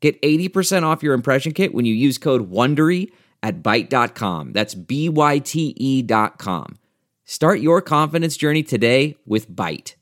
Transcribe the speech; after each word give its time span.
Get 0.00 0.20
80% 0.22 0.84
off 0.84 1.02
your 1.02 1.14
impression 1.14 1.52
kit 1.52 1.74
when 1.74 1.84
you 1.84 1.94
use 1.94 2.18
code 2.18 2.50
WONDERY 2.50 3.10
at 3.42 3.62
Byte.com. 3.62 4.52
That's 4.52 4.74
B-Y-T-E 4.74 6.02
dot 6.02 6.38
com. 6.38 6.78
Start 7.24 7.60
your 7.60 7.82
confidence 7.82 8.36
journey 8.36 8.62
today 8.62 9.16
with 9.26 9.50
Byte. 9.50 9.94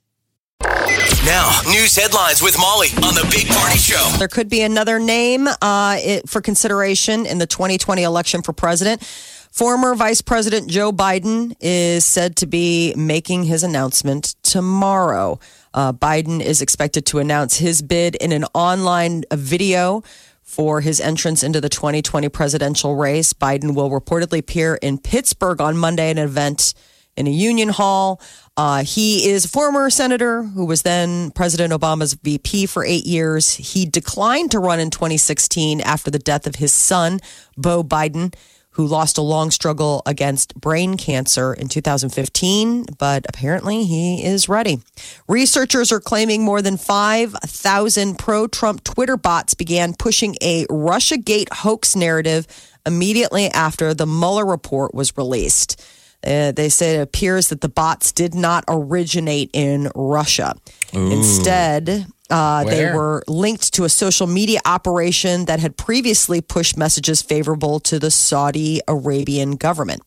Now, 1.25 1.61
news 1.67 1.97
headlines 1.97 2.41
with 2.41 2.57
Molly 2.57 2.89
on 3.03 3.15
the 3.15 3.27
Big 3.31 3.49
Party 3.49 3.79
Show. 3.79 4.13
There 4.19 4.29
could 4.29 4.49
be 4.49 4.63
another 4.63 5.01
name 5.01 5.49
uh, 5.61 5.97
it, 5.99 6.29
for 6.29 6.41
consideration 6.41 7.27
in 7.27 7.39
the 7.39 7.47
2020 7.47 8.05
election 8.05 8.43
for 8.43 8.53
president. 8.53 9.03
Former 9.51 9.95
Vice 9.95 10.21
President 10.21 10.69
Joe 10.69 10.93
Biden 10.93 11.57
is 11.61 12.05
said 12.05 12.37
to 12.37 12.47
be 12.47 12.95
making 12.95 13.45
his 13.45 13.65
announcement 13.65 14.37
tomorrow. 14.43 15.41
Uh, 15.77 15.93
Biden 15.93 16.41
is 16.41 16.63
expected 16.63 17.05
to 17.07 17.19
announce 17.19 17.59
his 17.59 17.83
bid 17.83 18.17
in 18.17 18.33
an 18.33 18.45
online 18.55 19.25
video 19.31 20.03
for 20.43 20.81
his 20.81 21.01
entrance 21.01 21.43
into 21.43 21.61
the 21.61 21.69
2020 21.69 22.31
presidential 22.31 22.97
race. 22.97 23.35
Biden 23.35 23.75
will 23.75 23.91
reportedly 23.91 24.39
appear 24.39 24.77
in 24.77 24.97
Pittsburgh 24.97 25.61
on 25.61 25.77
Monday, 25.77 26.09
at 26.09 26.17
an 26.17 26.25
event 26.25 26.73
in 27.15 27.27
a 27.27 27.31
union 27.31 27.69
hall. 27.69 28.23
Uh, 28.57 28.85
he 28.85 29.29
is 29.29 29.45
a 29.45 29.49
former 29.49 29.91
senator 29.91 30.43
who 30.43 30.65
was 30.65 30.81
then 30.81 31.31
President 31.33 31.75
Obama's 31.75 32.15
VP 32.15 32.67
for 32.67 32.83
eight 32.83 33.05
years. 33.05 33.55
He 33.55 33.85
declined 33.85 34.51
to 34.53 34.59
run 34.59 34.81
in 34.81 34.91
2016 34.91 35.83
after 35.83 36.11
the 36.11 36.19
death 36.19 36.47
of 36.47 36.55
his 36.55 36.73
son, 36.73 37.21
Beau 37.59 37.83
Biden, 37.83 38.35
who 38.77 38.87
lost 38.87 39.17
a 39.17 39.23
long 39.23 39.51
struggle 39.51 40.03
against 40.05 40.55
brain 40.55 40.99
cancer 40.99 41.55
in 41.55 41.67
2015, 41.67 42.85
but 42.99 43.25
apparently 43.27 43.85
he 43.85 44.23
is 44.23 44.51
ready. 44.51 44.81
Researchers 45.27 45.91
are 45.93 46.01
claiming 46.01 46.45
more 46.45 46.61
than 46.61 46.77
5,000 46.77 48.19
pro 48.19 48.47
Trump 48.47 48.85
Twitter 48.85 49.17
bots 49.17 49.55
began 49.55 49.95
pushing 49.95 50.37
a 50.43 50.67
Russiagate 50.67 51.51
hoax 51.53 51.97
narrative 51.97 52.47
immediately 52.85 53.47
after 53.47 53.95
the 53.95 54.07
Mueller 54.07 54.45
report 54.45 54.95
was 54.95 55.17
released. 55.17 55.83
Uh, 56.23 56.53
they 56.53 56.69
say 56.69 56.97
it 56.97 57.01
appears 57.01 57.49
that 57.49 57.63
the 57.63 57.69
bots 57.71 58.13
did 58.13 58.35
not 58.35 58.65
originate 58.69 59.49
in 59.55 59.91
Russia. 59.95 60.55
Instead, 60.93 62.07
uh, 62.31 62.65
they 62.65 62.87
were 62.93 63.23
linked 63.29 63.75
to 63.75 63.85
a 63.85 63.89
social 63.89 64.27
media 64.27 64.61
operation 64.65 65.45
that 65.45 65.61
had 65.61 65.77
previously 65.77 66.41
pushed 66.41 66.77
messages 66.77 67.23
favorable 67.23 67.81
to 67.81 67.99
the 67.99 68.11
Saudi 68.11 68.81
Arabian 68.89 69.53
government. 69.53 70.03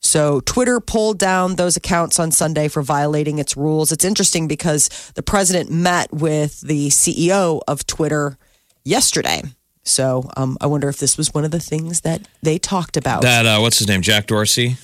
So 0.00 0.40
Twitter 0.40 0.78
pulled 0.80 1.18
down 1.18 1.56
those 1.56 1.76
accounts 1.76 2.20
on 2.20 2.30
Sunday 2.30 2.68
for 2.68 2.82
violating 2.82 3.38
its 3.38 3.56
rules. 3.56 3.90
It's 3.90 4.04
interesting 4.04 4.46
because 4.46 4.88
the 5.16 5.22
president 5.22 5.70
met 5.70 6.12
with 6.12 6.60
the 6.60 6.88
CEO 6.88 7.60
of 7.66 7.86
Twitter 7.86 8.38
yesterday. 8.84 9.42
So 9.82 10.30
um, 10.36 10.56
I 10.60 10.66
wonder 10.66 10.88
if 10.88 10.98
this 10.98 11.16
was 11.16 11.34
one 11.34 11.44
of 11.44 11.50
the 11.50 11.60
things 11.60 12.02
that 12.02 12.28
they 12.42 12.58
talked 12.58 12.96
about. 12.96 13.22
That 13.22 13.46
uh, 13.46 13.58
what's 13.58 13.78
his 13.78 13.88
name? 13.88 14.02
Jack 14.02 14.26
Dorsey. 14.26 14.76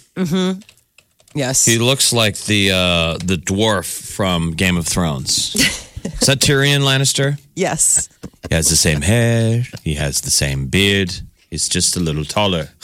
yes. 1.34 1.64
He 1.64 1.78
looks 1.78 2.12
like 2.12 2.36
the 2.38 2.70
uh, 2.72 3.19
the 3.19 3.36
dwarf 3.36 3.84
from 3.84 4.53
Game 4.53 4.76
of 4.76 4.87
Thrones. 4.87 5.54
Is 6.04 6.26
that 6.26 6.38
Tyrion 6.41 6.81
Lannister? 6.81 7.41
yes. 7.54 8.09
He 8.48 8.54
has 8.54 8.69
the 8.69 8.76
same 8.76 9.00
hair. 9.00 9.65
He 9.82 9.94
has 9.94 10.20
the 10.20 10.31
same 10.31 10.66
beard. 10.66 11.12
He's 11.50 11.69
just 11.69 11.97
a 11.97 12.00
little 12.00 12.25
taller. 12.25 12.69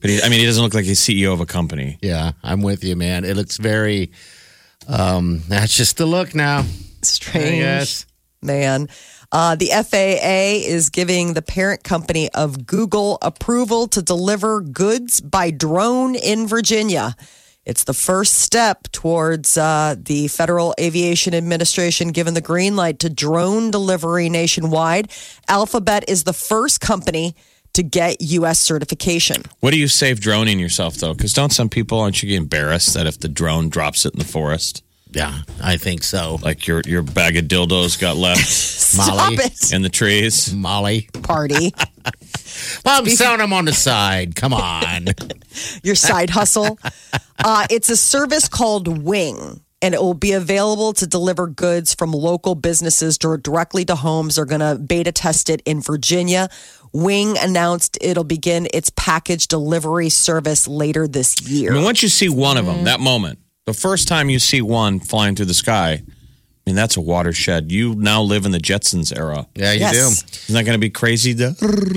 But 0.00 0.10
he, 0.10 0.20
I 0.20 0.28
mean, 0.28 0.38
he 0.40 0.44
doesn't 0.44 0.62
look 0.62 0.74
like 0.74 0.84
he's 0.84 1.00
CEO 1.00 1.32
of 1.32 1.40
a 1.40 1.46
company. 1.46 1.96
Yeah, 2.02 2.32
I'm 2.42 2.60
with 2.60 2.84
you, 2.84 2.94
man. 2.94 3.24
It 3.24 3.36
looks 3.38 3.56
very. 3.56 4.10
Um, 4.86 5.40
that's 5.48 5.74
just 5.74 5.96
the 5.96 6.04
look 6.04 6.34
now. 6.34 6.66
Strange. 7.00 7.56
Yes. 7.56 8.04
man. 8.42 8.90
Uh, 9.32 9.56
the 9.56 9.68
FAA 9.68 10.68
is 10.70 10.90
giving 10.90 11.32
the 11.32 11.40
parent 11.40 11.84
company 11.84 12.28
of 12.34 12.66
Google 12.66 13.16
approval 13.22 13.86
to 13.88 14.02
deliver 14.02 14.60
goods 14.60 15.22
by 15.22 15.50
drone 15.50 16.14
in 16.16 16.46
Virginia. 16.46 17.16
It's 17.66 17.84
the 17.84 17.94
first 17.94 18.34
step 18.34 18.88
towards 18.92 19.56
uh, 19.56 19.96
the 19.98 20.28
Federal 20.28 20.74
Aviation 20.78 21.34
Administration 21.34 22.08
giving 22.08 22.34
the 22.34 22.40
green 22.42 22.76
light 22.76 22.98
to 23.00 23.08
drone 23.10 23.70
delivery 23.70 24.28
nationwide. 24.28 25.10
Alphabet 25.48 26.04
is 26.08 26.24
the 26.24 26.34
first 26.34 26.80
company 26.80 27.34
to 27.72 27.82
get 27.82 28.20
U.S. 28.20 28.60
certification. 28.60 29.42
What 29.60 29.72
do 29.72 29.78
you 29.78 29.88
save 29.88 30.20
droning 30.20 30.58
yourself 30.60 30.96
though? 30.96 31.14
Because 31.14 31.32
don't 31.32 31.52
some 31.52 31.68
people 31.68 31.98
aren't 32.00 32.22
you 32.22 32.36
embarrassed 32.36 32.94
that 32.94 33.06
if 33.06 33.18
the 33.18 33.28
drone 33.28 33.68
drops 33.70 34.04
it 34.06 34.12
in 34.12 34.18
the 34.18 34.24
forest, 34.26 34.84
Yeah, 35.10 35.40
I 35.62 35.76
think 35.78 36.02
so. 36.04 36.38
like 36.42 36.66
your 36.66 36.82
your 36.86 37.02
bag 37.02 37.36
of 37.36 37.46
dildos 37.46 37.98
got 37.98 38.16
left 38.16 38.44
Stop 38.94 39.16
Molly. 39.16 39.36
it, 39.36 39.72
in 39.72 39.82
the 39.82 39.88
trees? 39.88 40.52
Molly. 40.54 41.08
party. 41.22 41.72
Well, 42.84 43.00
I'm 43.00 43.06
selling 43.06 43.38
them 43.38 43.52
on 43.52 43.64
the 43.64 43.72
side. 43.72 44.36
Come 44.36 44.52
on. 44.52 45.06
your 45.82 45.94
side 45.94 46.30
hustle. 46.30 46.78
Uh, 47.42 47.66
it's 47.70 47.90
a 47.90 47.96
service 47.96 48.48
called 48.48 49.02
Wing, 49.02 49.60
and 49.82 49.94
it 49.94 50.00
will 50.00 50.14
be 50.14 50.32
available 50.32 50.92
to 50.94 51.06
deliver 51.06 51.46
goods 51.46 51.94
from 51.94 52.12
local 52.12 52.54
businesses 52.54 53.18
directly 53.18 53.84
to 53.86 53.94
homes. 53.94 54.36
They're 54.36 54.44
going 54.44 54.60
to 54.60 54.76
beta 54.76 55.12
test 55.12 55.50
it 55.50 55.62
in 55.64 55.80
Virginia. 55.80 56.48
Wing 56.92 57.36
announced 57.38 57.98
it'll 58.00 58.24
begin 58.24 58.68
its 58.72 58.90
package 58.94 59.48
delivery 59.48 60.08
service 60.10 60.68
later 60.68 61.08
this 61.08 61.40
year. 61.42 61.72
I 61.72 61.74
mean, 61.74 61.84
once 61.84 62.02
you 62.02 62.08
see 62.08 62.28
one 62.28 62.56
of 62.56 62.66
them, 62.66 62.84
that 62.84 63.00
moment, 63.00 63.40
the 63.66 63.74
first 63.74 64.06
time 64.06 64.30
you 64.30 64.38
see 64.38 64.62
one 64.62 65.00
flying 65.00 65.34
through 65.34 65.46
the 65.46 65.54
sky, 65.54 66.02
I 66.66 66.70
mean, 66.70 66.76
that's 66.76 66.96
a 66.96 67.00
watershed. 67.00 67.70
You 67.70 67.94
now 67.94 68.22
live 68.22 68.46
in 68.46 68.52
the 68.52 68.58
Jetsons 68.58 69.16
era. 69.16 69.46
Yeah, 69.54 69.72
you 69.72 69.80
Yes. 69.80 69.92
do. 70.22 70.26
Isn't 70.44 70.54
that 70.54 70.64
going 70.64 70.74
to 70.74 70.78
be 70.78 70.88
crazy? 70.90 71.32
The- 71.34 71.54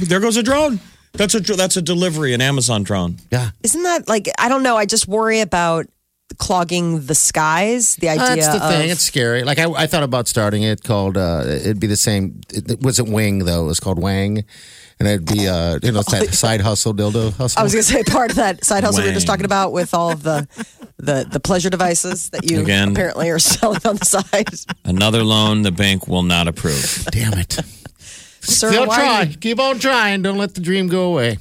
there 0.09 0.19
goes 0.19 0.35
a 0.35 0.44
drone. 0.44 0.79
That's 1.13 1.33
a 1.33 1.39
that's 1.39 1.78
a 1.78 1.81
delivery, 1.81 2.33
an 2.33 2.41
Amazon 2.41 2.83
drone. 2.83 3.17
Yeah. 3.31 3.51
Isn't 3.63 3.81
that 3.83 4.07
like, 4.07 4.29
I 4.38 4.50
don't 4.50 4.61
know. 4.63 4.75
I 4.77 4.85
just 4.85 5.07
worry 5.07 5.39
about 5.39 5.88
clogging 6.37 7.05
the 7.05 7.15
skies. 7.15 7.95
The 7.97 8.09
idea 8.09 8.35
That's 8.35 8.47
the 8.59 8.67
thing. 8.69 8.89
It's 8.89 9.01
scary. 9.01 9.43
Like 9.43 9.59
I, 9.59 9.69
I 9.71 9.87
thought 9.87 10.03
about 10.03 10.27
starting 10.27 10.63
it 10.63 10.83
called. 10.83 11.17
Uh, 11.17 11.43
it'd 11.45 11.79
be 11.79 11.87
the 11.87 11.97
same. 11.97 12.41
It, 12.53 12.71
it 12.71 12.81
wasn't 12.81 13.09
Wing 13.09 13.39
though. 13.39 13.63
It 13.63 13.67
was 13.67 13.79
called 13.79 13.99
Wang, 14.01 14.43
and 14.99 15.07
it'd 15.07 15.25
be 15.25 15.47
uh, 15.47 15.79
you 15.81 15.91
know 15.91 16.01
side, 16.01 16.33
side 16.33 16.61
hustle 16.61 16.93
dildo 16.93 17.33
hustle. 17.33 17.59
I 17.59 17.63
was 17.63 17.73
going 17.73 17.83
to 17.83 17.91
say 17.91 18.03
part 18.03 18.29
of 18.31 18.37
that 18.37 18.63
side 18.63 18.83
hustle 18.83 19.01
we 19.03 19.09
were 19.09 19.13
just 19.13 19.27
talking 19.27 19.45
about 19.45 19.71
with 19.71 19.93
all 19.93 20.11
of 20.11 20.23
the 20.23 20.47
the, 20.97 21.27
the 21.29 21.39
pleasure 21.39 21.69
devices 21.69 22.29
that 22.31 22.49
you 22.49 22.61
Again. 22.61 22.91
apparently 22.91 23.29
are 23.29 23.39
selling 23.39 23.81
on 23.85 23.97
the 23.97 24.05
side. 24.05 24.49
Another 24.85 25.23
loan 25.23 25.61
the 25.61 25.71
bank 25.71 26.07
will 26.07 26.23
not 26.23 26.47
approve. 26.47 27.05
Damn 27.11 27.33
it. 27.33 27.53
Sir, 28.41 28.69
Still 28.71 28.87
why 28.87 28.95
try. 28.95 29.21
you- 29.23 29.37
Keep 29.37 29.59
on 29.59 29.77
trying. 29.79 30.21
Don't 30.21 30.37
let 30.37 30.55
the 30.55 30.61
dream 30.61 30.87
go 30.87 31.11
away. 31.11 31.37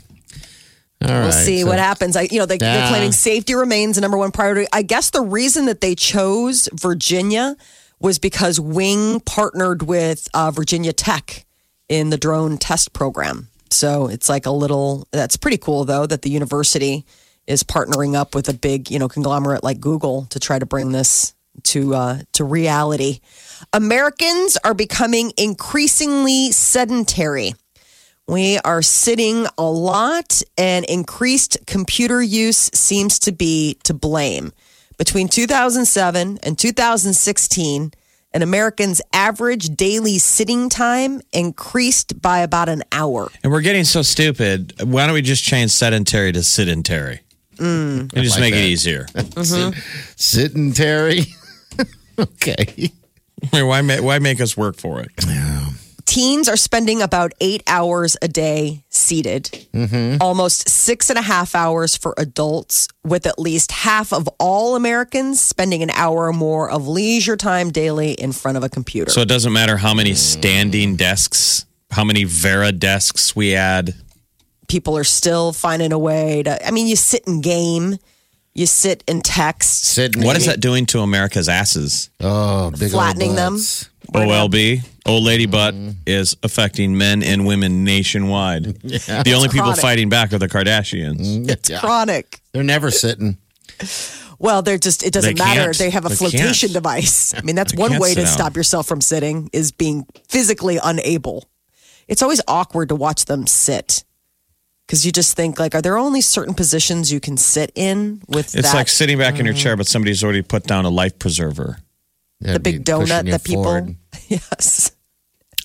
All 1.08 1.14
right. 1.14 1.22
We'll 1.22 1.32
see 1.32 1.62
so- 1.62 1.66
what 1.68 1.78
happens. 1.78 2.16
I, 2.16 2.22
you 2.22 2.38
know, 2.38 2.46
they, 2.46 2.58
they're 2.58 2.88
claiming 2.88 3.12
safety 3.12 3.54
remains 3.54 3.96
the 3.96 4.02
number 4.02 4.16
one 4.16 4.32
priority. 4.32 4.66
I 4.72 4.82
guess 4.82 5.10
the 5.10 5.22
reason 5.22 5.66
that 5.66 5.80
they 5.80 5.94
chose 5.94 6.68
Virginia 6.72 7.56
was 8.00 8.18
because 8.18 8.60
Wing 8.60 9.20
partnered 9.20 9.82
with 9.82 10.28
uh, 10.34 10.50
Virginia 10.50 10.92
Tech 10.92 11.46
in 11.88 12.10
the 12.10 12.18
drone 12.18 12.58
test 12.58 12.92
program. 12.92 13.48
So 13.70 14.08
it's 14.08 14.28
like 14.28 14.46
a 14.46 14.50
little. 14.50 15.08
That's 15.12 15.36
pretty 15.36 15.58
cool, 15.58 15.84
though, 15.84 16.06
that 16.06 16.22
the 16.22 16.30
university 16.30 17.04
is 17.46 17.62
partnering 17.62 18.14
up 18.14 18.34
with 18.34 18.48
a 18.48 18.54
big, 18.54 18.90
you 18.90 18.98
know, 18.98 19.08
conglomerate 19.08 19.64
like 19.64 19.80
Google 19.80 20.26
to 20.30 20.40
try 20.40 20.58
to 20.58 20.66
bring 20.66 20.92
this 20.92 21.34
to 21.64 21.94
uh, 21.94 22.18
to 22.32 22.44
reality. 22.44 23.20
Americans 23.72 24.56
are 24.64 24.74
becoming 24.74 25.32
increasingly 25.36 26.52
sedentary. 26.52 27.54
We 28.28 28.58
are 28.58 28.82
sitting 28.82 29.46
a 29.56 29.62
lot, 29.62 30.42
and 30.58 30.84
increased 30.86 31.58
computer 31.66 32.20
use 32.20 32.70
seems 32.74 33.20
to 33.20 33.32
be 33.32 33.78
to 33.84 33.94
blame. 33.94 34.52
Between 34.98 35.28
2007 35.28 36.40
and 36.42 36.58
2016, 36.58 37.92
an 38.32 38.42
American's 38.42 39.00
average 39.12 39.76
daily 39.76 40.18
sitting 40.18 40.68
time 40.68 41.20
increased 41.32 42.20
by 42.20 42.40
about 42.40 42.68
an 42.68 42.82
hour. 42.90 43.30
And 43.44 43.52
we're 43.52 43.60
getting 43.60 43.84
so 43.84 44.02
stupid. 44.02 44.74
Why 44.82 45.06
don't 45.06 45.14
we 45.14 45.22
just 45.22 45.44
change 45.44 45.70
sedentary 45.70 46.32
to 46.32 46.42
sedentary? 46.42 47.20
and 47.58 48.10
mm. 48.10 48.22
just 48.22 48.36
like 48.36 48.52
make 48.52 48.54
that. 48.54 48.60
it 48.60 48.66
easier. 48.66 49.06
Sitting 50.16 50.72
Terry. 50.72 51.26
okay. 52.18 52.90
I 53.52 53.62
why 53.62 53.82
why 54.00 54.18
make 54.18 54.40
us 54.40 54.56
work 54.56 54.76
for 54.76 55.00
it? 55.00 55.10
Teens 56.16 56.48
are 56.48 56.56
spending 56.56 57.02
about 57.02 57.34
eight 57.42 57.62
hours 57.66 58.16
a 58.22 58.26
day 58.26 58.82
seated, 58.88 59.50
mm-hmm. 59.74 60.16
almost 60.18 60.66
six 60.66 61.10
and 61.10 61.18
a 61.18 61.22
half 61.22 61.54
hours 61.54 61.94
for 61.94 62.14
adults, 62.16 62.88
with 63.04 63.26
at 63.26 63.38
least 63.38 63.70
half 63.70 64.14
of 64.14 64.26
all 64.40 64.76
Americans 64.76 65.42
spending 65.42 65.82
an 65.82 65.90
hour 65.90 66.28
or 66.28 66.32
more 66.32 66.70
of 66.70 66.88
leisure 66.88 67.36
time 67.36 67.70
daily 67.70 68.12
in 68.12 68.32
front 68.32 68.56
of 68.56 68.64
a 68.64 68.70
computer. 68.70 69.10
So 69.10 69.20
it 69.20 69.28
doesn't 69.28 69.52
matter 69.52 69.76
how 69.76 69.92
many 69.92 70.14
standing 70.14 70.96
desks, 70.96 71.66
how 71.90 72.02
many 72.02 72.24
Varidesks 72.24 73.36
we 73.36 73.54
add. 73.54 73.94
People 74.68 74.96
are 74.96 75.04
still 75.04 75.52
finding 75.52 75.92
a 75.92 75.98
way 75.98 76.42
to, 76.44 76.66
I 76.66 76.70
mean, 76.70 76.86
you 76.86 76.96
sit 76.96 77.26
and 77.26 77.42
game, 77.42 77.98
you 78.54 78.64
sit 78.64 79.04
and 79.06 79.22
text. 79.22 79.84
Sydney. 79.84 80.24
What 80.24 80.38
is 80.38 80.46
that 80.46 80.60
doing 80.60 80.86
to 80.86 81.00
America's 81.00 81.50
asses? 81.50 82.08
Oh, 82.20 82.70
big 82.70 82.84
old 82.84 82.92
Flattening 82.92 83.34
them. 83.34 83.58
Butts. 84.12 84.24
Um, 84.24 84.50
OLB, 84.50 84.86
old 85.06 85.22
lady 85.24 85.46
butt, 85.46 85.74
mm-hmm. 85.74 85.90
is 86.06 86.36
affecting 86.42 86.96
men 86.96 87.22
and 87.22 87.46
women 87.46 87.84
nationwide. 87.84 88.64
The 88.82 89.32
only 89.34 89.48
people 89.48 89.66
chronic. 89.66 89.80
fighting 89.80 90.08
back 90.08 90.32
are 90.32 90.38
the 90.38 90.48
Kardashians. 90.48 91.44
Mm, 91.46 91.68
yeah. 91.70 91.80
Chronic. 91.80 92.40
They're 92.52 92.62
never 92.62 92.90
sitting. 92.90 93.36
Well, 94.38 94.62
they're 94.62 94.78
just, 94.78 95.02
it 95.04 95.12
doesn't 95.12 95.36
They 95.36 95.44
matter. 95.44 95.62
can't. 95.64 95.78
They 95.78 95.90
have 95.90 96.04
a 96.04 96.10
They 96.10 96.14
flotation 96.16 96.68
can't. 96.68 96.74
device. 96.74 97.34
I 97.34 97.40
mean, 97.42 97.56
that's 97.56 97.72
They 97.72 97.80
one 97.80 97.90
can't 97.90 98.02
way 98.02 98.10
sit 98.10 98.14
to 98.16 98.22
down. 98.22 98.32
stop 98.32 98.56
yourself 98.56 98.86
from 98.86 99.00
sitting 99.00 99.48
is 99.52 99.72
being 99.72 100.06
physically 100.28 100.78
unable. 100.82 101.48
It's 102.08 102.22
always 102.22 102.40
awkward 102.46 102.90
to 102.90 102.94
watch 102.94 103.24
them 103.24 103.46
sit 103.46 104.04
because 104.86 105.04
you 105.04 105.10
just 105.12 105.34
think, 105.36 105.58
like, 105.58 105.74
are 105.74 105.82
there 105.82 105.98
only 105.98 106.20
certain 106.20 106.54
positions 106.54 107.10
you 107.12 107.18
can 107.18 107.36
sit 107.36 107.72
in 107.74 108.22
with 108.28 108.54
It's 108.54 108.70
that? 108.70 108.74
like 108.74 108.88
sitting 108.88 109.18
back 109.18 109.38
in 109.38 109.44
your 109.46 109.54
mm-hmm. 109.54 109.62
chair, 109.62 109.76
but 109.76 109.86
somebody's 109.86 110.22
already 110.22 110.42
put 110.42 110.64
down 110.64 110.84
a 110.84 110.90
life 110.90 111.18
preserver. 111.18 111.78
The 112.54 112.60
big 112.60 112.84
donut 112.84 113.30
that 113.30 113.44
people, 113.44 113.88
yes. 114.28 114.92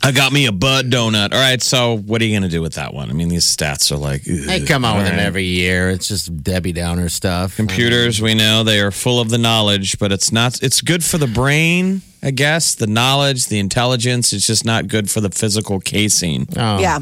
I 0.03 0.11
got 0.11 0.33
me 0.33 0.47
a 0.47 0.51
Bud 0.51 0.89
donut. 0.89 1.31
All 1.31 1.39
right, 1.39 1.61
so 1.61 1.97
what 1.97 2.21
are 2.21 2.25
you 2.25 2.31
going 2.31 2.49
to 2.49 2.55
do 2.55 2.61
with 2.61 2.73
that 2.73 2.93
one? 2.93 3.09
I 3.09 3.13
mean, 3.13 3.29
these 3.29 3.45
stats 3.45 3.91
are 3.91 3.97
like. 3.97 4.23
They 4.23 4.65
come 4.65 4.83
out 4.83 4.97
with 4.97 5.05
All 5.05 5.11
them 5.11 5.19
every 5.19 5.43
year. 5.43 5.91
It's 5.91 6.07
just 6.07 6.43
Debbie 6.43 6.71
Downer 6.71 7.07
stuff. 7.07 7.55
Computers, 7.55 8.19
we 8.19 8.33
know 8.33 8.63
they 8.63 8.79
are 8.79 8.89
full 8.89 9.19
of 9.19 9.29
the 9.29 9.37
knowledge, 9.37 9.99
but 9.99 10.11
it's 10.11 10.31
not. 10.31 10.61
It's 10.63 10.81
good 10.81 11.03
for 11.03 11.19
the 11.19 11.27
brain, 11.27 12.01
I 12.23 12.31
guess. 12.31 12.73
The 12.73 12.87
knowledge, 12.87 13.45
the 13.45 13.59
intelligence. 13.59 14.33
It's 14.33 14.47
just 14.47 14.65
not 14.65 14.87
good 14.87 15.07
for 15.07 15.21
the 15.21 15.29
physical 15.29 15.79
casing. 15.79 16.47
Oh. 16.57 16.79
Yeah. 16.79 16.99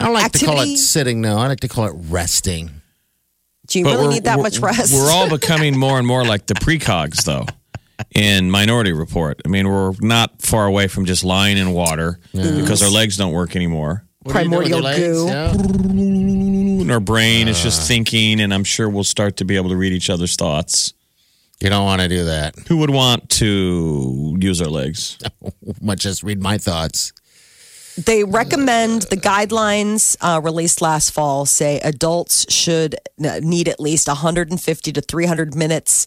I 0.00 0.04
don't 0.04 0.14
like 0.14 0.32
to 0.32 0.46
call 0.46 0.60
it 0.60 0.78
sitting, 0.78 1.20
No, 1.20 1.36
I 1.36 1.48
like 1.48 1.60
to 1.60 1.68
call 1.68 1.84
it 1.84 1.94
resting. 2.08 2.70
Do 3.66 3.78
you 3.78 3.84
But 3.84 3.98
really 3.98 4.14
need 4.14 4.24
that 4.24 4.38
much 4.38 4.58
rest? 4.60 4.94
We're 4.94 5.10
all 5.10 5.28
becoming 5.38 5.78
more 5.78 5.98
and 5.98 6.06
more 6.06 6.24
like 6.24 6.46
the 6.46 6.54
precogs, 6.54 7.24
though. 7.24 7.44
In 8.14 8.50
Minority 8.50 8.92
Report, 8.92 9.40
I 9.44 9.48
mean, 9.48 9.68
we're 9.68 9.92
not 10.00 10.40
far 10.40 10.66
away 10.66 10.88
from 10.88 11.04
just 11.04 11.24
lying 11.24 11.58
in 11.58 11.72
water 11.72 12.20
because 12.32 12.82
our 12.82 12.90
legs 12.90 13.16
don't 13.16 13.32
work 13.32 13.56
anymore. 13.56 14.04
What 14.22 14.34
do 14.34 14.38
you 14.42 14.50
do 14.50 14.56
with 14.58 14.68
your 14.68 14.82
Primordial 14.82 15.14
goo. 15.14 15.26
Yeah. 15.26 15.50
And 16.88 16.90
our 16.90 17.00
brain 17.00 17.48
is 17.48 17.62
just 17.62 17.86
thinking, 17.86 18.40
and 18.40 18.52
I'm 18.54 18.64
sure 18.64 18.88
we'll 18.88 19.04
start 19.04 19.36
to 19.38 19.44
be 19.44 19.56
able 19.56 19.70
to 19.70 19.76
read 19.76 19.92
each 19.92 20.10
other's 20.10 20.36
thoughts. 20.36 20.94
You 21.60 21.70
don't 21.70 21.84
want 21.84 22.02
to 22.02 22.08
do 22.08 22.24
that. 22.26 22.54
Who 22.68 22.76
would 22.78 22.90
want 22.90 23.28
to 23.30 24.36
use 24.38 24.62
our 24.62 24.68
legs? 24.68 25.18
Much 25.82 26.02
just 26.02 26.22
read 26.22 26.40
my 26.40 26.56
thoughts. 26.56 27.12
They 27.96 28.22
recommend 28.22 29.02
the 29.02 29.16
guidelines 29.16 30.16
uh, 30.20 30.40
released 30.40 30.80
last 30.80 31.10
fall 31.10 31.46
say 31.46 31.80
adults 31.80 32.50
should 32.52 32.94
uh, 33.24 33.40
need 33.42 33.66
at 33.66 33.80
least 33.80 34.06
150 34.06 34.92
to 34.92 35.00
300 35.00 35.56
minutes 35.56 36.06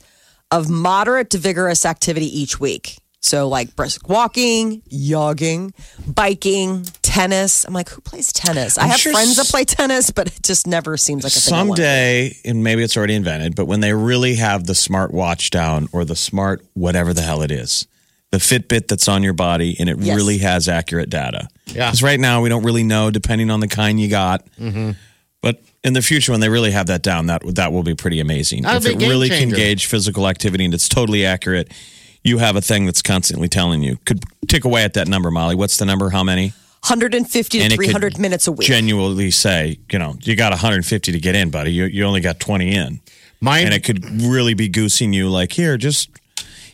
of 0.51 0.69
moderate 0.69 1.30
to 1.31 1.38
vigorous 1.38 1.86
activity 1.86 2.25
each 2.39 2.59
week. 2.59 2.98
So, 3.24 3.48
like 3.48 3.75
brisk 3.75 4.09
walking, 4.09 4.81
jogging, 4.89 5.74
biking, 6.07 6.83
tennis. 7.03 7.65
I'm 7.65 7.74
like, 7.74 7.89
who 7.89 8.01
plays 8.01 8.33
tennis? 8.33 8.80
I 8.80 8.83
I'm 8.83 8.89
have 8.89 9.00
sure 9.00 9.13
friends 9.13 9.36
that 9.38 9.45
play 9.45 9.63
tennis, 9.63 10.09
but 10.09 10.27
it 10.27 10.42
just 10.44 10.65
never 10.65 10.98
seems 10.98 11.24
like 11.24 11.31
a 11.33 11.39
thing. 11.39 11.53
I 11.53 11.57
wanna. 11.63 11.75
Someday, 11.75 12.38
and 12.45 12.63
maybe 12.63 12.81
it's 12.83 12.98
already 12.98 13.13
invented, 13.13 13.56
but 13.56 13.65
when 13.65 13.80
they 13.80 13.94
really 13.94 14.36
have 14.36 14.65
the 14.65 14.74
smart 14.74 15.13
watch 15.13 15.51
down 15.51 15.88
or 15.92 16.03
the 16.03 16.15
smart 16.15 16.65
whatever 16.74 17.13
the 17.13 17.21
hell 17.21 17.44
it 17.44 17.51
is, 17.51 17.86
the 18.31 18.39
Fitbit 18.39 18.88
that's 18.88 19.07
on 19.07 19.21
your 19.21 19.33
body 19.33 19.75
and 19.80 19.88
it 19.88 20.00
Yes. 20.00 20.15
really 20.15 20.39
has 20.39 20.68
accurate 20.68 21.12
data. 21.12 21.48
Yeah. 21.68 21.88
Because 21.88 22.01
right 22.01 22.19
now 22.19 22.42
we 22.42 22.50
don't 22.50 22.63
really 22.63 22.83
know, 22.83 23.12
depending 23.12 23.51
on 23.51 23.59
the 23.59 23.68
kind 23.68 24.00
you 24.00 24.09
got. 24.09 24.44
Mm-hmm. 24.59 24.92
But 25.42 25.62
in 25.84 25.94
the 25.94 26.02
future, 26.02 26.32
when 26.32 26.42
they 26.42 26.50
really 26.50 26.72
have 26.72 26.88
that 26.88 27.02
down, 27.02 27.28
that 27.28 27.42
that 27.56 27.72
will 27.72 27.84
be 27.84 27.96
pretty 27.96 28.20
amazing. 28.20 28.64
That'll 28.64 28.78
if 28.78 28.84
be 28.84 28.90
a 28.90 28.94
it 28.94 29.00
game 29.00 29.10
really 29.10 29.30
can 29.30 29.50
gauge 29.50 29.88
physical 29.88 30.28
activity 30.28 30.66
and 30.66 30.74
it's 30.74 30.88
totally 30.88 31.26
accurate, 31.26 31.72
you 32.24 32.38
have 32.38 32.56
a 32.56 32.62
thing 32.62 32.86
that's 32.86 33.02
constantly 33.02 33.48
telling 33.48 33.82
you. 33.82 33.98
Could 34.06 34.24
tick 34.48 34.66
away 34.66 34.84
at 34.84 34.94
that 34.94 35.08
number, 35.08 35.32
Molly. 35.32 35.56
What's 35.56 35.78
the 35.78 35.86
number? 35.86 36.12
How 36.12 36.24
many? 36.24 36.54
150 36.84 37.58
to 37.60 37.64
And 37.64 37.74
it 37.74 37.78
could 37.78 37.86
300 37.86 38.18
minutes 38.18 38.48
a 38.48 38.52
week. 38.52 38.68
Genuinely 38.68 39.30
say, 39.30 39.78
you 39.92 40.00
know, 40.00 40.16
you 40.22 40.36
got 40.36 40.52
150 40.52 41.12
to 41.12 41.20
get 41.20 41.36
in, 41.36 41.52
buddy. 41.52 41.72
You 41.72 41.86
you 41.86 42.04
only 42.06 42.22
got 42.22 42.40
20 42.40 42.76
in 42.76 43.02
Mine, 43.40 43.66
and 43.66 43.74
it 43.74 43.84
could 43.84 44.04
really 44.22 44.54
be 44.54 44.68
goosing 44.68 45.14
you 45.14 45.30
like 45.30 45.52
here 45.52 45.78
just 45.78 46.10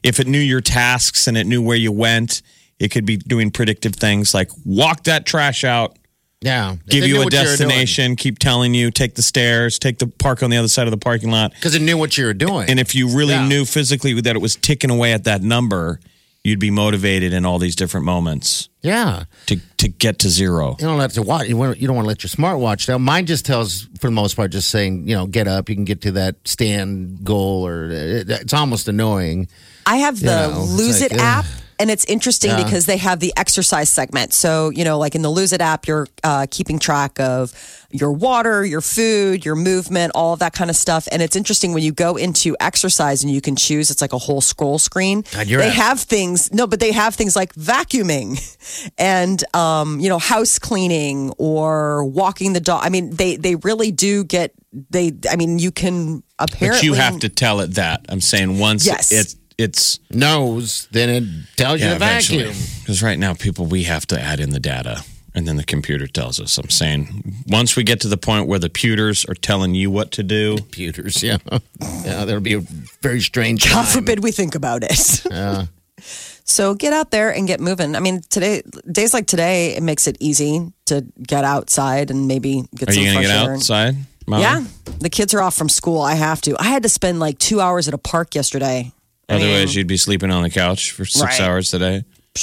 if 0.04 0.20
it 0.20 0.28
knew 0.28 0.40
your 0.40 0.62
tasks 0.62 1.28
and 1.28 1.38
it 1.38 1.46
knew 1.46 1.62
where 1.62 1.78
you 1.78 1.92
went 1.92 2.42
it 2.80 2.90
could 2.90 3.06
be 3.06 3.18
doing 3.18 3.50
predictive 3.50 3.96
things 3.96 4.34
like 4.34 4.50
walk 4.66 5.04
that 5.04 5.26
trash 5.26 5.64
out 5.64 5.97
yeah. 6.42 6.76
give 6.88 7.06
you 7.08 7.22
a 7.22 7.26
destination 7.30 8.16
keep 8.16 8.38
telling 8.40 8.74
you 8.74 8.92
take 8.92 9.16
the 9.16 9.22
stairs 9.24 9.80
take 9.80 9.98
the 10.00 10.08
park 10.08 10.44
on 10.44 10.50
the 10.50 10.58
other 10.58 10.68
side 10.68 10.88
of 10.88 10.92
the 10.92 10.98
parking 10.98 11.32
lot 11.32 11.52
Because 11.54 11.76
it 11.76 11.82
knew 11.82 11.98
what 11.98 12.18
you 12.18 12.26
were 12.26 12.34
doing. 12.34 12.70
and 12.70 12.80
if 12.80 12.94
you 12.94 13.10
really 13.10 13.34
Yeah. 13.34 13.48
knew 13.48 13.66
physically 13.66 14.20
that 14.22 14.36
it 14.36 14.40
was 14.40 14.56
ticking 14.56 14.90
away 14.92 15.14
at 15.14 15.24
that 15.24 15.42
number 15.42 16.00
you'd 16.44 16.60
be 16.60 16.72
motivated 16.72 17.34
in 17.34 17.46
all 17.46 17.58
these 17.60 17.76
different 17.76 18.06
moments 18.06 18.70
yeah. 18.82 19.24
to 19.48 19.58
to 19.78 19.88
get 19.90 20.20
to 20.20 20.30
zero 20.30 20.76
You 20.80 20.86
don't 20.86 20.98
let 20.98 21.12
to 21.12 21.22
watch. 21.24 21.48
You, 21.50 21.58
want, 21.58 21.78
you 21.80 21.88
don't 21.88 21.96
want 21.96 22.06
to 22.06 22.10
let 22.10 22.24
your 22.24 22.30
smartwatch 22.30 22.86
down. 22.88 23.02
Mine 23.02 23.26
just 23.26 23.46
tells, 23.46 23.88
for 24.00 24.08
the 24.08 24.12
most 24.12 24.36
part, 24.36 24.52
just 24.52 24.70
saying, 24.70 25.08
you 25.08 25.16
know, 25.16 25.26
get 25.28 25.48
up. 25.48 25.70
You 25.70 25.76
can 25.76 25.84
get 25.86 26.02
to 26.02 26.12
that 26.14 26.36
stand 26.46 27.24
goal, 27.24 27.68
or 27.68 27.90
it, 27.92 28.30
it's 28.30 28.54
almost 28.54 28.88
annoying. 28.88 29.50
I 29.86 29.98
have 29.98 30.20
the 30.20 30.26
know, 30.50 30.64
Lose 30.64 31.02
like, 31.02 31.12
It 31.12 31.18
ugh. 31.20 31.22
app. 31.22 31.46
And 31.80 31.92
it's 31.92 32.06
interesting 32.06 32.52
Yeah. 32.52 32.64
because 32.64 32.86
they 32.88 32.98
have 32.98 33.20
the 33.20 33.34
exercise 33.38 33.90
segment. 33.90 34.34
So, 34.34 34.70
you 34.72 34.84
know, 34.84 34.98
like 34.98 35.14
in 35.16 35.22
the 35.22 35.30
Lose 35.30 35.54
It 35.54 35.62
app, 35.62 35.88
you're 35.88 36.08
uh, 36.24 36.48
keeping 36.50 36.80
track 36.80 37.20
of 37.20 37.54
your 37.92 38.12
water, 38.12 38.66
your 38.66 38.82
food, 38.82 39.46
your 39.46 39.56
movement, 39.56 40.12
all 40.16 40.34
of 40.34 40.40
that 40.40 40.54
kind 40.54 40.70
of 40.70 40.76
stuff. 40.76 41.08
And 41.12 41.22
it's 41.22 41.36
interesting 41.36 41.74
when 41.74 41.84
you 41.84 41.92
go 41.94 42.16
into 42.18 42.56
exercise 42.60 43.24
and 43.24 43.32
you 43.32 43.42
can 43.42 43.56
choose, 43.56 43.90
it's 43.92 44.02
like 44.02 44.12
a 44.14 44.18
whole 44.18 44.42
scroll 44.42 44.80
screen. 44.80 45.24
God, 45.34 45.48
they 45.48 45.68
app- 45.68 45.74
have 45.74 46.00
things, 46.00 46.52
no, 46.54 46.68
but 46.68 46.80
they 46.80 46.92
have 46.92 47.16
things 47.16 47.36
like 47.36 47.54
vacuuming 47.54 48.40
and, 48.98 49.44
um, 49.56 50.00
you 50.00 50.10
know, 50.10 50.20
house 50.20 50.60
cleaning 50.60 51.32
or 51.38 52.04
walking 52.06 52.54
the 52.54 52.60
dog. 52.60 52.82
I 52.84 52.90
mean, 52.90 53.12
they, 53.16 53.36
they 53.38 53.56
really 53.56 53.92
do 53.92 54.24
get, 54.24 54.54
they, 54.90 55.14
I 55.30 55.36
mean, 55.38 55.60
you 55.60 55.72
can 55.72 56.24
apparently. 56.40 56.80
but 56.80 56.84
you 56.84 56.94
have 56.96 57.20
to 57.20 57.30
tell 57.30 57.62
it 57.62 57.76
that 57.76 58.06
i'm 58.10 58.22
saying 58.22 58.60
once 58.60 58.86
Yes. 58.86 59.12
it, 59.12 59.34
it's 59.58 60.00
Knows, 60.12 60.88
then 60.92 61.10
it 61.10 61.24
tells 61.56 61.82
you 61.82 61.88
to 61.90 61.96
eventually. 61.96 62.44
vacuum. 62.46 62.64
Because 62.82 63.02
right 63.04 63.18
now, 63.20 63.34
people, 63.34 63.66
we 63.66 63.84
have 63.84 64.06
to 64.08 64.20
add 64.20 64.40
in 64.40 64.52
the 64.52 64.60
data, 64.60 65.04
and 65.34 65.48
then 65.48 65.58
the 65.58 65.64
computer 65.64 66.08
tells 66.08 66.40
us. 66.40 66.58
I'm 66.58 66.70
saying 66.70 67.44
once 67.48 67.76
we 67.76 67.84
get 67.84 68.02
to 68.02 68.08
the 68.08 68.18
point 68.18 68.48
where 68.48 68.60
the 68.60 68.70
computers 68.70 69.26
are 69.26 69.34
telling 69.36 69.74
you 69.76 69.90
what 69.92 70.12
to 70.14 70.24
do, 70.24 70.58
Computers, 70.58 71.24
yeah. 71.30 71.38
Yeah, 71.82 72.26
that'll 72.26 72.40
be 72.40 72.54
a 72.54 72.62
very 73.02 73.22
strange 73.22 73.64
God 73.66 73.84
time. 73.84 73.86
forbid 73.86 74.24
we 74.24 74.32
think 74.32 74.56
about 74.56 74.84
it. 74.84 75.24
Yeah. 75.32 75.66
So 76.50 76.76
get 76.76 76.94
out 76.94 77.12
there 77.12 77.30
and 77.34 77.46
get 77.46 77.60
moving. 77.60 77.94
I 77.96 78.00
mean, 78.00 78.22
today, 78.30 78.62
days 78.90 79.14
like 79.14 79.28
today, 79.28 79.76
it 79.76 79.84
makes 79.84 80.08
it 80.08 80.16
easy 80.22 80.72
to 80.86 81.02
get 81.22 81.44
outside 81.44 82.10
and 82.10 82.26
maybe 82.28 82.64
get 82.76 82.88
are 82.88 82.94
some 82.94 83.04
you 83.04 83.12
going 83.12 83.24
to 83.24 83.28
fresh 83.28 83.38
get 83.38 83.46
air. 83.48 83.54
outside? 83.56 83.96
Molly? 84.28 84.44
Yeah, 84.44 84.64
the 85.00 85.10
kids 85.10 85.34
are 85.34 85.42
off 85.42 85.56
from 85.56 85.68
school. 85.68 86.00
I 86.02 86.14
have 86.14 86.40
to. 86.42 86.56
I 86.58 86.66
had 86.70 86.84
to 86.84 86.90
spend 86.90 87.20
like 87.20 87.38
two 87.38 87.60
hours 87.60 87.90
at 87.90 87.94
a 87.94 87.98
park 87.98 88.34
yesterday. 88.34 88.94
I 89.30 89.34
mean, 89.38 89.44
Otherwise, 89.44 89.76
you'd 89.76 89.88
be 89.88 89.98
sleeping 89.98 90.32
on 90.32 90.44
the 90.44 90.50
couch 90.50 90.92
for 90.92 91.04
six 91.06 91.40
Right. 91.40 91.42
hours 91.48 91.70
today. 91.72 92.04
I 92.36 92.40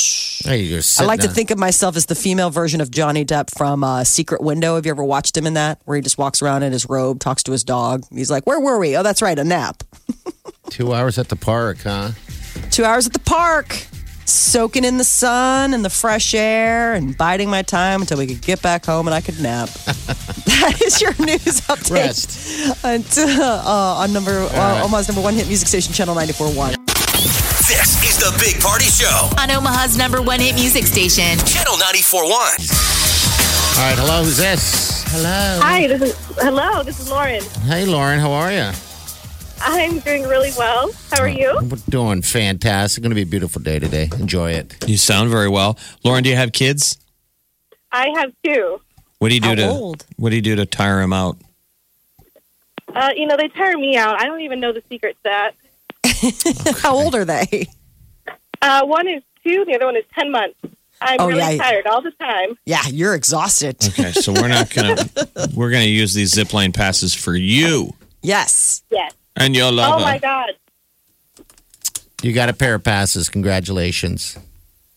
sitting 0.81 1.07
like 1.07 1.21
to 1.21 1.29
think 1.29 1.51
of 1.53 1.59
myself 1.59 1.97
as 1.97 2.07
the 2.07 2.17
female 2.17 2.51
version 2.51 2.81
of 2.81 2.91
Johnny 2.91 3.25
Depp 3.25 3.57
from 3.57 3.85
uh, 3.85 4.03
Secret 4.03 4.43
Window. 4.43 4.75
Have 4.75 4.85
you 4.87 4.91
ever 4.91 5.05
watched 5.05 5.37
him 5.37 5.47
in 5.47 5.55
that? 5.55 5.81
Where 5.85 5.95
he 5.97 6.03
just 6.03 6.19
walks 6.19 6.43
around 6.43 6.65
in 6.65 6.73
his 6.73 6.89
robe, 6.89 7.21
talks 7.21 7.45
to 7.45 7.53
his 7.53 7.63
dog. 7.63 8.03
He's 8.11 8.31
like, 8.31 8.45
"Where 8.45 8.59
were 8.59 8.79
we? 8.79 8.97
Oh, 8.97 9.05
that's 9.05 9.23
right, 9.23 9.39
a 9.39 9.45
nap." 9.45 9.85
two 10.71 10.93
hours 10.93 11.17
at 11.17 11.29
the 11.29 11.37
park, 11.37 11.79
huh? 11.85 12.11
Two 12.73 12.85
hours 12.85 13.07
at 13.07 13.13
the 13.13 13.21
park, 13.21 13.87
soaking 14.25 14.85
in 14.85 14.99
the 14.99 15.05
sun 15.05 15.75
and 15.75 15.85
the 15.85 15.91
fresh 15.91 16.35
air, 16.35 16.95
and 16.95 17.17
biding 17.17 17.51
my 17.51 17.63
time 17.63 18.01
until 18.01 18.19
we 18.19 18.27
could 18.27 18.41
get 18.43 18.63
back 18.63 18.85
home 18.85 19.07
and 19.07 19.15
I 19.15 19.21
could 19.21 19.41
nap. 19.41 19.69
that 20.47 20.81
is 20.85 21.01
your 21.01 21.13
news 21.19 21.61
update. 21.63 21.91
Rest. 21.91 22.85
And, 22.85 23.07
uh, 23.19 23.95
on 23.99 24.13
number 24.13 24.49
uh, 24.53 24.85
Omaha's 24.85 25.09
number 25.09 25.23
one 25.23 25.35
hit 25.35 25.47
music 25.47 25.69
station, 25.69 25.93
Channel 25.93 26.15
94.1. 26.15 26.77
This 27.67 28.03
is 28.05 28.19
the 28.19 28.37
Big 28.39 28.61
Party 28.63 28.85
Show. 28.87 29.31
On 29.41 29.51
Omaha's 29.51 29.97
number 29.97 30.21
one 30.21 30.41
hit 30.41 30.55
music 30.55 30.85
station. 30.85 31.39
Channel 31.47 31.75
94.1. 31.75 32.95
All 33.77 33.83
right, 33.83 33.99
hello, 33.99 34.23
who's 34.23 34.37
this? 34.37 35.03
Hello. 35.09 35.61
Hi, 35.63 35.87
this 35.87 36.03
is 36.03 36.37
hello. 36.39 36.83
This 36.83 37.01
is 37.01 37.11
Lauren. 37.11 37.43
Hey, 37.67 37.87
Lauren, 37.87 38.21
how 38.21 38.33
are 38.33 38.53
you? 38.53 38.71
I'm 39.67 39.99
doing 40.01 40.25
really 40.25 40.53
well. 40.59 40.91
How 41.11 41.23
are 41.23 41.29
you? 41.29 41.59
We're 41.63 41.79
doing 41.89 42.23
fantastic. 42.23 42.99
It's 42.99 43.03
Going 43.03 43.11
to 43.11 43.15
be 43.17 43.23
a 43.23 43.27
beautiful 43.27 43.63
day 43.63 43.79
today. 43.79 44.11
Enjoy 44.19 44.51
it. 44.53 44.77
You 44.89 44.97
sound 44.97 45.31
very 45.31 45.49
well. 45.49 45.79
Lauren, 46.05 46.23
do 46.23 46.31
you 46.31 46.37
have 46.37 46.53
kids? 46.53 46.99
I 47.91 48.09
have 48.17 48.33
two. 48.45 48.81
What 49.19 49.29
do 49.31 49.35
you 49.35 49.41
do 49.41 49.49
How 49.49 49.55
to 49.55 49.69
old? 49.69 50.05
What 50.17 50.31
do 50.31 50.37
you 50.37 50.43
do 50.43 50.57
to 50.57 50.67
tire 50.67 51.01
them 51.01 51.13
out? 51.13 51.39
Uh, 52.95 53.11
you 53.17 53.27
know, 53.27 53.37
they 53.37 53.49
tire 53.49 53.77
me 53.79 53.97
out. 53.97 54.21
I 54.21 54.27
don't 54.27 54.43
even 54.43 54.61
know 54.61 54.73
the 54.73 54.83
secret 54.89 55.17
to 55.25 55.53
that. 56.05 56.77
How 56.83 56.95
old 56.95 57.15
are 57.15 57.25
they? 57.25 57.67
Uh, 58.61 58.85
one 58.85 59.09
is 59.09 59.23
two, 59.45 59.65
the 59.65 59.75
other 59.75 59.87
one 59.87 59.97
is 59.97 60.05
10 60.15 60.31
months. 60.31 60.57
I'm 61.01 61.21
Oh, 61.21 61.27
really 61.29 61.57
yeah. 61.57 61.57
tired 61.63 61.87
all 61.87 62.03
the 62.03 62.13
time. 62.13 62.57
Yeah, 62.67 62.87
you're 62.87 63.15
exhausted. 63.15 63.77
Okay, 63.85 64.13
so 64.13 64.33
we're 64.33 64.49
not 64.49 64.71
gonna 64.73 64.97
we're 65.55 65.71
gonna 65.71 65.85
use 65.85 66.15
these 66.15 66.31
zip 66.31 66.55
line 66.55 66.73
passes 66.73 67.13
for 67.15 67.35
you 67.35 67.93
Yes. 68.23 68.83
Yes. 68.91 69.13
And 69.37 69.55
your 69.55 69.67
Oh, 69.67 69.99
my 70.01 70.19
God. 70.19 70.53
You 72.23 72.33
got 72.33 72.49
a 72.49 72.55
pair 72.55 72.75
of 72.75 72.85
passes. 72.85 73.29
Congratulations. 73.29 74.39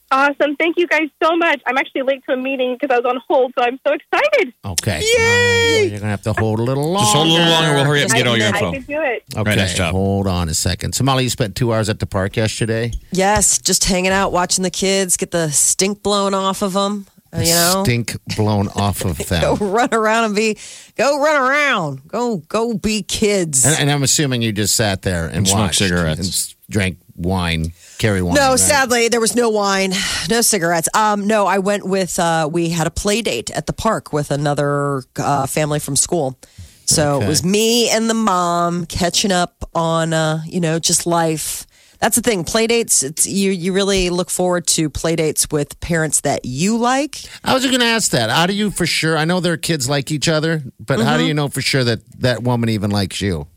Awesome. 0.10 0.56
Thank 0.56 0.77
you 0.77 0.88
guys 0.88 1.10
so 1.22 1.36
much. 1.36 1.62
I'm 1.65 1.77
actually 1.77 2.03
late 2.03 2.24
to 2.27 2.34
a 2.34 2.38
meeting 2.38 2.77
because 2.79 2.94
I 2.94 3.00
was 3.00 3.06
on 3.06 3.22
hold, 3.27 3.51
so 3.58 3.65
I'm 3.65 3.77
so 3.86 3.94
excited. 3.94 4.53
Okay. 4.63 5.01
Yay! 5.01 5.88
you're 5.89 6.00
gonna 6.00 6.10
have 6.10 6.22
to 6.22 6.34
hold 6.34 6.60
a 6.60 6.63
little 6.63 6.91
longer. 6.94 7.03
Just 7.03 7.13
hold 7.13 7.27
a 7.27 7.32
little 7.32 7.50
longer. 7.50 7.74
We'll 7.74 7.84
hurry 7.84 8.01
up 8.03 8.06
and 8.06 8.13
I, 8.13 8.17
get 8.17 8.27
all 8.27 8.38
your 8.38 8.48
info. 8.48 8.58
I 8.58 8.67
info. 8.70 8.79
could 8.79 8.88
do 8.88 9.01
it. 9.01 9.24
Okay. 9.36 9.56
nice 9.56 9.75
job. 9.75 9.91
Hold 9.91 10.27
on 10.27 10.48
a 10.48 10.53
second. 10.53 10.94
Somali, 10.94 11.25
you 11.25 11.29
spent 11.29 11.58
two 11.58 11.74
hours 11.74 11.89
at 11.89 12.00
the 12.00 12.06
park 12.06 12.38
yesterday. 12.38 12.94
Yes, 13.12 13.58
just 13.58 13.84
hanging 13.84 14.13
out, 14.13 14.32
watching 14.32 14.63
the 14.63 14.72
kids 14.72 15.17
get 15.17 15.32
the 15.32 15.51
stink 15.51 16.01
blown 16.03 16.34
off 16.34 16.62
of 16.62 16.72
them. 16.72 17.08
You 17.34 17.46
know, 17.46 17.81
Stink 17.84 18.15
blown 18.36 18.67
off 18.69 19.03
of 19.05 19.17
that. 19.29 19.41
go 19.41 19.55
run 19.55 19.89
around 19.93 20.25
and 20.25 20.36
be, 20.36 20.57
go 20.96 21.22
run 21.22 21.41
around, 21.41 22.07
go 22.07 22.38
go 22.38 22.74
be 22.74 23.03
kids. 23.03 23.65
And, 23.65 23.79
and 23.81 23.91
I'm 23.91 24.03
assuming 24.03 24.41
you 24.41 24.51
just 24.51 24.75
sat 24.75 25.01
there 25.03 25.25
and, 25.25 25.38
And 25.38 25.48
smoked 25.48 25.60
watched 25.62 25.79
cigarettes. 25.79 26.19
and 26.19 26.55
drank 26.72 26.98
wine, 27.15 27.74
carry 27.98 28.22
wine. 28.22 28.36
no, 28.36 28.51
right? 28.51 28.60
sadly, 28.60 29.07
there 29.10 29.19
was 29.19 29.36
no 29.36 29.50
wine, 29.50 29.93
no 30.29 30.41
cigarettes. 30.41 30.88
Um, 30.96 31.27
no, 31.27 31.46
I 31.46 31.60
went 31.60 31.86
with. 31.86 32.17
Uh, 32.17 32.50
we 32.51 32.69
had 32.69 32.88
a 32.88 32.91
play 32.91 33.22
date 33.22 33.50
at 33.51 33.65
the 33.67 33.74
park 33.74 34.13
with 34.13 34.31
another 34.31 35.03
uh, 35.17 35.46
family 35.48 35.79
from 35.79 35.96
school. 35.96 36.39
So 36.86 37.15
Okay. 37.17 37.25
it 37.25 37.27
was 37.27 37.43
me 37.43 37.89
and 37.89 38.10
the 38.10 38.13
mom 38.13 38.86
catching 38.86 39.34
up 39.34 39.69
on, 39.75 40.13
uh, 40.13 40.41
you 40.46 40.62
know, 40.62 40.79
just 40.79 41.05
life. 41.05 41.67
That's 42.00 42.16
the 42.16 42.22
thing. 42.22 42.44
Play 42.44 42.68
dates. 42.68 43.04
You. 43.25 43.51
You 43.51 43.74
really 43.74 44.10
look 44.10 44.30
forward 44.30 44.68
to 44.68 44.89
play 44.89 45.16
dates 45.16 45.48
with 45.51 45.80
parents 45.80 46.22
that 46.22 46.46
you 46.46 46.77
like. 46.77 47.18
I 47.44 47.54
was 47.54 47.66
going 47.66 47.80
to 47.80 47.86
ask 47.86 48.12
that. 48.12 48.30
How 48.30 48.46
do 48.46 48.54
you 48.54 48.70
for 48.72 48.86
sure? 48.86 49.18
I 49.18 49.25
know 49.25 49.39
their 49.39 49.58
kids 49.58 49.89
like 49.89 50.12
each 50.12 50.27
other, 50.27 50.62
but 50.80 51.00
how 51.00 51.18
do 51.18 51.22
Mm-hmm. 51.24 51.27
you 51.27 51.34
know 51.34 51.48
for 51.48 51.62
sure 51.62 51.84
that 51.84 52.00
that 52.22 52.44
woman 52.44 52.70
even 52.70 52.92
likes 52.92 53.20
you? 53.22 53.48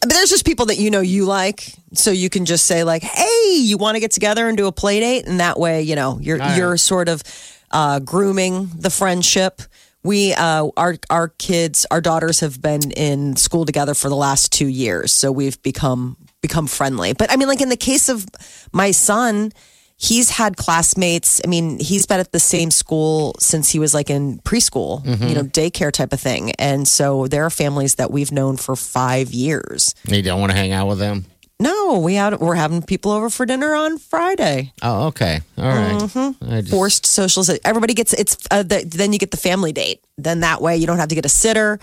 But 0.00 0.08
there's 0.08 0.30
just 0.30 0.46
people 0.46 0.66
that 0.66 0.78
you 0.78 0.90
know 0.90 1.00
you 1.02 1.26
like, 1.26 1.74
so 1.92 2.10
you 2.10 2.30
can 2.30 2.46
just 2.46 2.64
say 2.64 2.84
like, 2.84 3.02
"Hey, 3.02 3.56
you 3.58 3.76
want 3.76 3.96
to 3.96 4.00
get 4.00 4.12
together 4.12 4.48
and 4.48 4.56
do 4.56 4.66
a 4.66 4.72
play 4.72 4.98
date?" 5.00 5.26
And 5.26 5.40
that 5.40 5.58
way, 5.58 5.82
you 5.82 5.94
know, 5.94 6.18
you're 6.22 6.38
right. 6.38 6.56
you're 6.56 6.78
sort 6.78 7.10
of 7.10 7.22
uh, 7.70 7.98
grooming 8.00 8.70
the 8.78 8.88
friendship. 8.88 9.60
We, 10.02 10.32
uh, 10.32 10.68
our 10.78 10.96
our 11.10 11.28
kids, 11.28 11.84
our 11.90 12.00
daughters 12.00 12.40
have 12.40 12.62
been 12.62 12.90
in 12.92 13.36
school 13.36 13.66
together 13.66 13.92
for 13.92 14.08
the 14.08 14.16
last 14.16 14.50
two 14.50 14.68
years, 14.68 15.12
so 15.12 15.30
we've 15.30 15.60
become 15.62 16.16
become 16.40 16.66
friendly. 16.66 17.12
But 17.12 17.30
I 17.32 17.36
mean, 17.36 17.48
like 17.48 17.60
in 17.60 17.68
the 17.68 17.76
case 17.76 18.08
of 18.08 18.26
my 18.72 18.90
son, 18.92 19.52
he's 19.96 20.30
had 20.30 20.56
classmates. 20.56 21.40
I 21.44 21.48
mean, 21.48 21.78
he's 21.78 22.06
been 22.06 22.20
at 22.20 22.32
the 22.32 22.40
same 22.40 22.70
school 22.70 23.34
since 23.38 23.68
he 23.70 23.78
was 23.78 23.92
like 23.94 24.08
in 24.10 24.38
preschool, 24.40 25.04
you 25.28 25.34
know, 25.34 25.42
daycare 25.42 25.92
type 25.92 26.12
of 26.12 26.20
thing. 26.20 26.52
And 26.52 26.88
so 26.88 27.26
there 27.26 27.44
are 27.44 27.50
families 27.50 27.96
that 27.96 28.10
we've 28.10 28.32
known 28.32 28.56
for 28.56 28.76
five 28.76 29.32
years. 29.32 29.94
You 30.04 30.22
don't 30.22 30.40
want 30.40 30.52
to 30.52 30.56
hang 30.56 30.72
out 30.72 30.88
with 30.88 30.98
them? 30.98 31.26
No, 31.62 31.98
we 31.98 32.14
had 32.14 32.40
we're 32.40 32.54
having 32.54 32.80
people 32.80 33.12
over 33.12 33.28
for 33.28 33.44
dinner 33.44 33.74
on 33.74 33.98
Friday. 33.98 34.72
Oh, 34.80 35.08
okay. 35.08 35.40
All 35.58 35.64
right. 35.64 36.00
Mm-hmm. 36.00 36.60
Just- 36.60 36.70
Forced 36.70 37.04
socialization. 37.04 37.60
Everybody 37.66 37.92
gets 37.92 38.14
it's 38.14 38.38
uh, 38.50 38.62
the, 38.62 38.82
then 38.86 39.12
you 39.12 39.18
get 39.18 39.30
the 39.30 39.36
family 39.36 39.70
date. 39.72 40.02
Then 40.16 40.40
that 40.40 40.62
way 40.62 40.78
you 40.78 40.86
don't 40.86 40.96
have 40.96 41.10
to 41.10 41.14
get 41.14 41.26
a 41.26 41.28
sitter. 41.28 41.78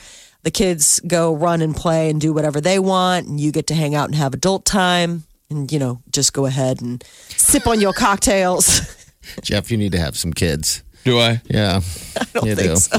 The 0.48 0.51
kids 0.51 1.01
go 1.06 1.36
run 1.36 1.62
and 1.62 1.75
play 1.75 2.10
and 2.10 2.22
do 2.22 2.32
whatever 2.32 2.62
they 2.62 2.80
want, 2.80 3.27
and 3.27 3.38
you 3.38 3.51
get 3.51 3.68
to 3.68 3.75
hang 3.75 3.96
out 3.96 4.06
and 4.06 4.16
have 4.16 4.34
adult 4.34 4.63
time, 4.63 5.25
and 5.50 5.70
you 5.70 5.77
know 5.77 6.00
just 6.13 6.32
go 6.32 6.46
ahead 6.46 6.80
and 6.80 7.04
sip 7.36 7.68
on 7.68 7.82
your 7.82 7.92
cocktails. 7.92 8.80
Jeff, 9.44 9.70
you 9.70 9.75
need 9.75 9.92
to 9.92 10.00
have 10.00 10.16
some 10.18 10.32
kids. 10.32 10.84
Do 11.04 11.20
I? 11.20 11.42
Yeah. 11.50 11.82
I 12.18 12.24
don't 12.34 12.46
you 12.46 12.56
think 12.56 12.70
do. 12.70 12.75
so. 12.77 12.98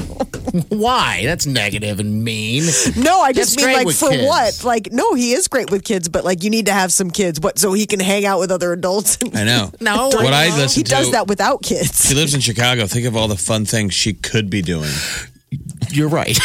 Why? 0.77 1.21
That's 1.23 1.47
negative 1.47 1.99
and 1.99 2.23
mean. 2.23 2.65
No, 2.95 3.19
I 3.21 3.33
Jeff's 3.33 3.55
just 3.55 3.65
mean 3.65 3.73
like 3.83 3.95
for 3.95 4.09
kids. 4.09 4.27
what? 4.27 4.63
Like 4.63 4.89
no, 4.91 5.15
he 5.15 5.31
is 5.31 5.47
great 5.47 5.71
with 5.71 5.83
kids, 5.83 6.07
but 6.07 6.23
like 6.23 6.43
you 6.43 6.51
need 6.51 6.67
to 6.67 6.73
have 6.73 6.93
some 6.93 7.09
kids, 7.09 7.39
what 7.39 7.57
so 7.57 7.73
he 7.73 7.87
can 7.87 7.99
hang 7.99 8.27
out 8.27 8.37
with 8.39 8.51
other 8.51 8.73
adults. 8.73 9.17
I 9.33 9.43
know. 9.43 9.71
No, 9.81 10.09
What 10.09 10.33
I 10.33 10.55
listen 10.55 10.81
he 10.81 10.83
to. 10.83 10.91
does 10.91 11.09
that 11.13 11.25
without 11.25 11.63
kids. 11.63 12.07
She 12.07 12.13
lives 12.13 12.35
in 12.35 12.41
Chicago. 12.41 12.85
Think 12.85 13.07
of 13.07 13.15
all 13.17 13.27
the 13.27 13.37
fun 13.37 13.65
things 13.65 13.95
she 13.95 14.13
could 14.13 14.51
be 14.51 14.61
doing 14.61 14.91
You're 15.89 16.09
right. 16.09 16.37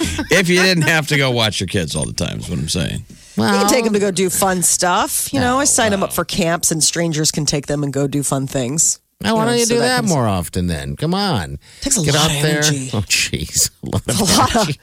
if 0.30 0.48
you 0.48 0.60
didn't 0.62 0.84
have 0.88 1.06
to 1.08 1.16
go 1.16 1.30
watch 1.30 1.60
your 1.60 1.66
kids 1.68 1.94
all 1.96 2.06
the 2.06 2.12
time. 2.12 2.38
Is 2.40 2.48
what 2.48 2.58
I'm 2.58 2.68
saying. 2.68 3.04
Well, 3.36 3.52
You 3.52 3.60
can 3.60 3.68
take 3.70 3.84
them 3.84 3.92
to 3.92 3.98
go 4.00 4.10
do 4.10 4.30
fun 4.30 4.62
stuff. 4.62 5.32
You 5.32 5.40
know, 5.40 5.58
I 5.58 5.64
sign 5.64 5.90
them 5.90 6.02
up 6.02 6.12
for 6.12 6.24
camps, 6.24 6.70
and 6.70 6.82
strangers 6.82 7.30
can 7.30 7.44
take 7.46 7.66
them 7.66 7.82
and 7.82 7.92
go 7.92 8.06
do 8.06 8.22
fun 8.22 8.46
things. 8.46 9.00
Now, 9.20 9.34
why 9.36 9.44
know, 9.44 9.50
don't 9.52 9.58
you 9.60 9.66
so 9.66 9.74
do 9.74 9.80
that 9.80 10.02
that 10.02 10.08
more 10.08 10.26
often 10.26 10.66
then? 10.66 10.96
Come 10.96 11.14
on. 11.14 11.58
Takes 11.80 11.96
a 11.98 12.02
Get 12.04 12.14
lot 12.14 12.30
out 12.30 12.36
of 12.36 12.42
there. 12.42 12.58
energy. 12.62 12.90
Oh, 12.94 13.00
jeez. 13.02 13.70
A 13.82 13.86
lot 13.88 14.08
of 14.08 14.20
A 14.20 14.24
lot 14.24 14.68
of, 14.68 14.76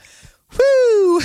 whoo. 0.58 1.22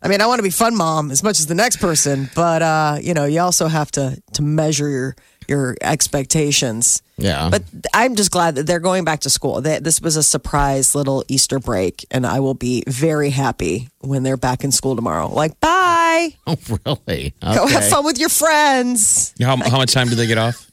I 0.00 0.08
mean, 0.08 0.20
I 0.20 0.26
want 0.26 0.38
to 0.38 0.42
be 0.42 0.50
fun 0.50 0.76
mom 0.76 1.10
as 1.10 1.22
much 1.22 1.40
as 1.40 1.46
the 1.46 1.54
next 1.54 1.76
person, 1.78 2.30
but 2.34 2.62
uh, 2.62 2.98
you 3.02 3.14
know, 3.14 3.24
you 3.24 3.40
also 3.40 3.66
have 3.68 3.90
to 3.92 4.20
to 4.34 4.42
measure 4.42 4.88
your 4.88 5.16
your 5.48 5.76
expectations. 5.80 7.02
Yeah. 7.16 7.48
But 7.50 7.62
I'm 7.94 8.14
just 8.14 8.30
glad 8.30 8.54
that 8.56 8.66
they're 8.66 8.78
going 8.80 9.04
back 9.04 9.20
to 9.20 9.30
school. 9.30 9.60
They, 9.60 9.78
this 9.78 10.00
was 10.00 10.16
a 10.16 10.22
surprise 10.22 10.94
little 10.94 11.24
Easter 11.28 11.58
break, 11.58 12.04
and 12.10 12.26
I 12.26 12.40
will 12.40 12.54
be 12.54 12.84
very 12.86 13.30
happy 13.30 13.88
when 14.00 14.22
they're 14.22 14.36
back 14.36 14.62
in 14.64 14.70
school 14.72 14.94
tomorrow. 14.94 15.28
Like, 15.28 15.58
bye, 15.60 16.34
Oh, 16.46 16.56
really? 16.84 17.34
go 17.42 17.66
have 17.66 17.88
fun 17.88 18.04
with 18.04 18.18
your 18.18 18.28
friends. 18.28 19.34
How, 19.40 19.56
how 19.56 19.78
much 19.78 19.92
time 19.92 20.08
do 20.08 20.14
they 20.14 20.26
get 20.26 20.38
off? 20.38 20.70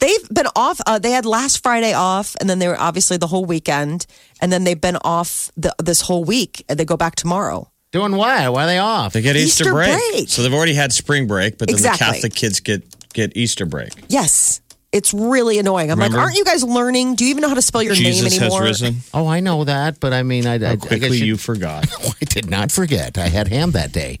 They've 0.00 0.28
been 0.30 0.46
off. 0.56 0.80
Uh, 0.86 0.98
they 0.98 1.10
had 1.12 1.24
last 1.24 1.62
Friday 1.62 1.92
off, 1.92 2.34
and 2.40 2.50
then 2.50 2.58
they 2.58 2.68
were 2.68 2.78
obviously 2.80 3.16
the 3.16 3.26
whole 3.28 3.44
weekend, 3.44 4.06
and 4.40 4.50
then 4.52 4.64
they've 4.64 4.80
been 4.80 4.96
off 5.04 5.50
the, 5.56 5.74
this 5.78 6.00
whole 6.02 6.24
week. 6.24 6.64
And 6.68 6.78
they 6.78 6.84
go 6.84 6.96
back 6.96 7.14
tomorrow. 7.16 7.70
Doing 7.92 8.16
what? 8.16 8.52
Why 8.52 8.64
are 8.64 8.66
they 8.66 8.78
off? 8.78 9.12
They 9.14 9.22
get 9.22 9.36
Easter, 9.36 9.64
Easter 9.64 9.72
break. 9.72 9.96
break. 10.12 10.28
So 10.28 10.42
they've 10.42 10.52
already 10.52 10.74
had 10.74 10.92
spring 10.92 11.26
break, 11.26 11.56
but 11.58 11.68
then 11.68 11.76
Exactly. 11.76 12.06
the 12.06 12.12
Catholic 12.12 12.34
kids 12.34 12.60
get 12.60 12.82
get 13.12 13.36
Easter 13.36 13.66
break. 13.66 13.92
Yes, 14.08 14.60
it's 14.92 15.12
really 15.12 15.58
annoying. 15.58 15.90
I'm 15.90 15.98
Remember? 15.98 16.16
like, 16.16 16.26
aren't 16.26 16.36
you 16.38 16.44
guys 16.44 16.64
learning? 16.64 17.14
Do 17.16 17.24
you 17.24 17.30
even 17.30 17.42
know 17.42 17.48
how 17.48 17.54
to 17.54 17.62
spell 17.62 17.82
your 17.82 17.94
Jesus 17.94 18.22
name 18.22 18.40
has 18.40 18.40
anymore? 18.40 18.62
risen. 18.62 18.96
Oh, 19.12 19.26
I 19.26 19.40
know 19.40 19.64
that, 19.64 20.00
but 20.00 20.12
I 20.12 20.22
mean, 20.22 20.46
I, 20.46 20.52
I, 20.52 20.56
I 20.56 20.58
How 20.68 20.74
guess 20.76 20.88
quickly 20.88 21.18
you, 21.18 21.24
you 21.26 21.36
forgot. 21.36 21.86
I 22.22 22.24
did 22.24 22.48
not 22.48 22.72
forget. 22.72 23.18
I 23.18 23.28
had 23.28 23.48
ham 23.48 23.72
that 23.72 23.92
day. 23.92 24.18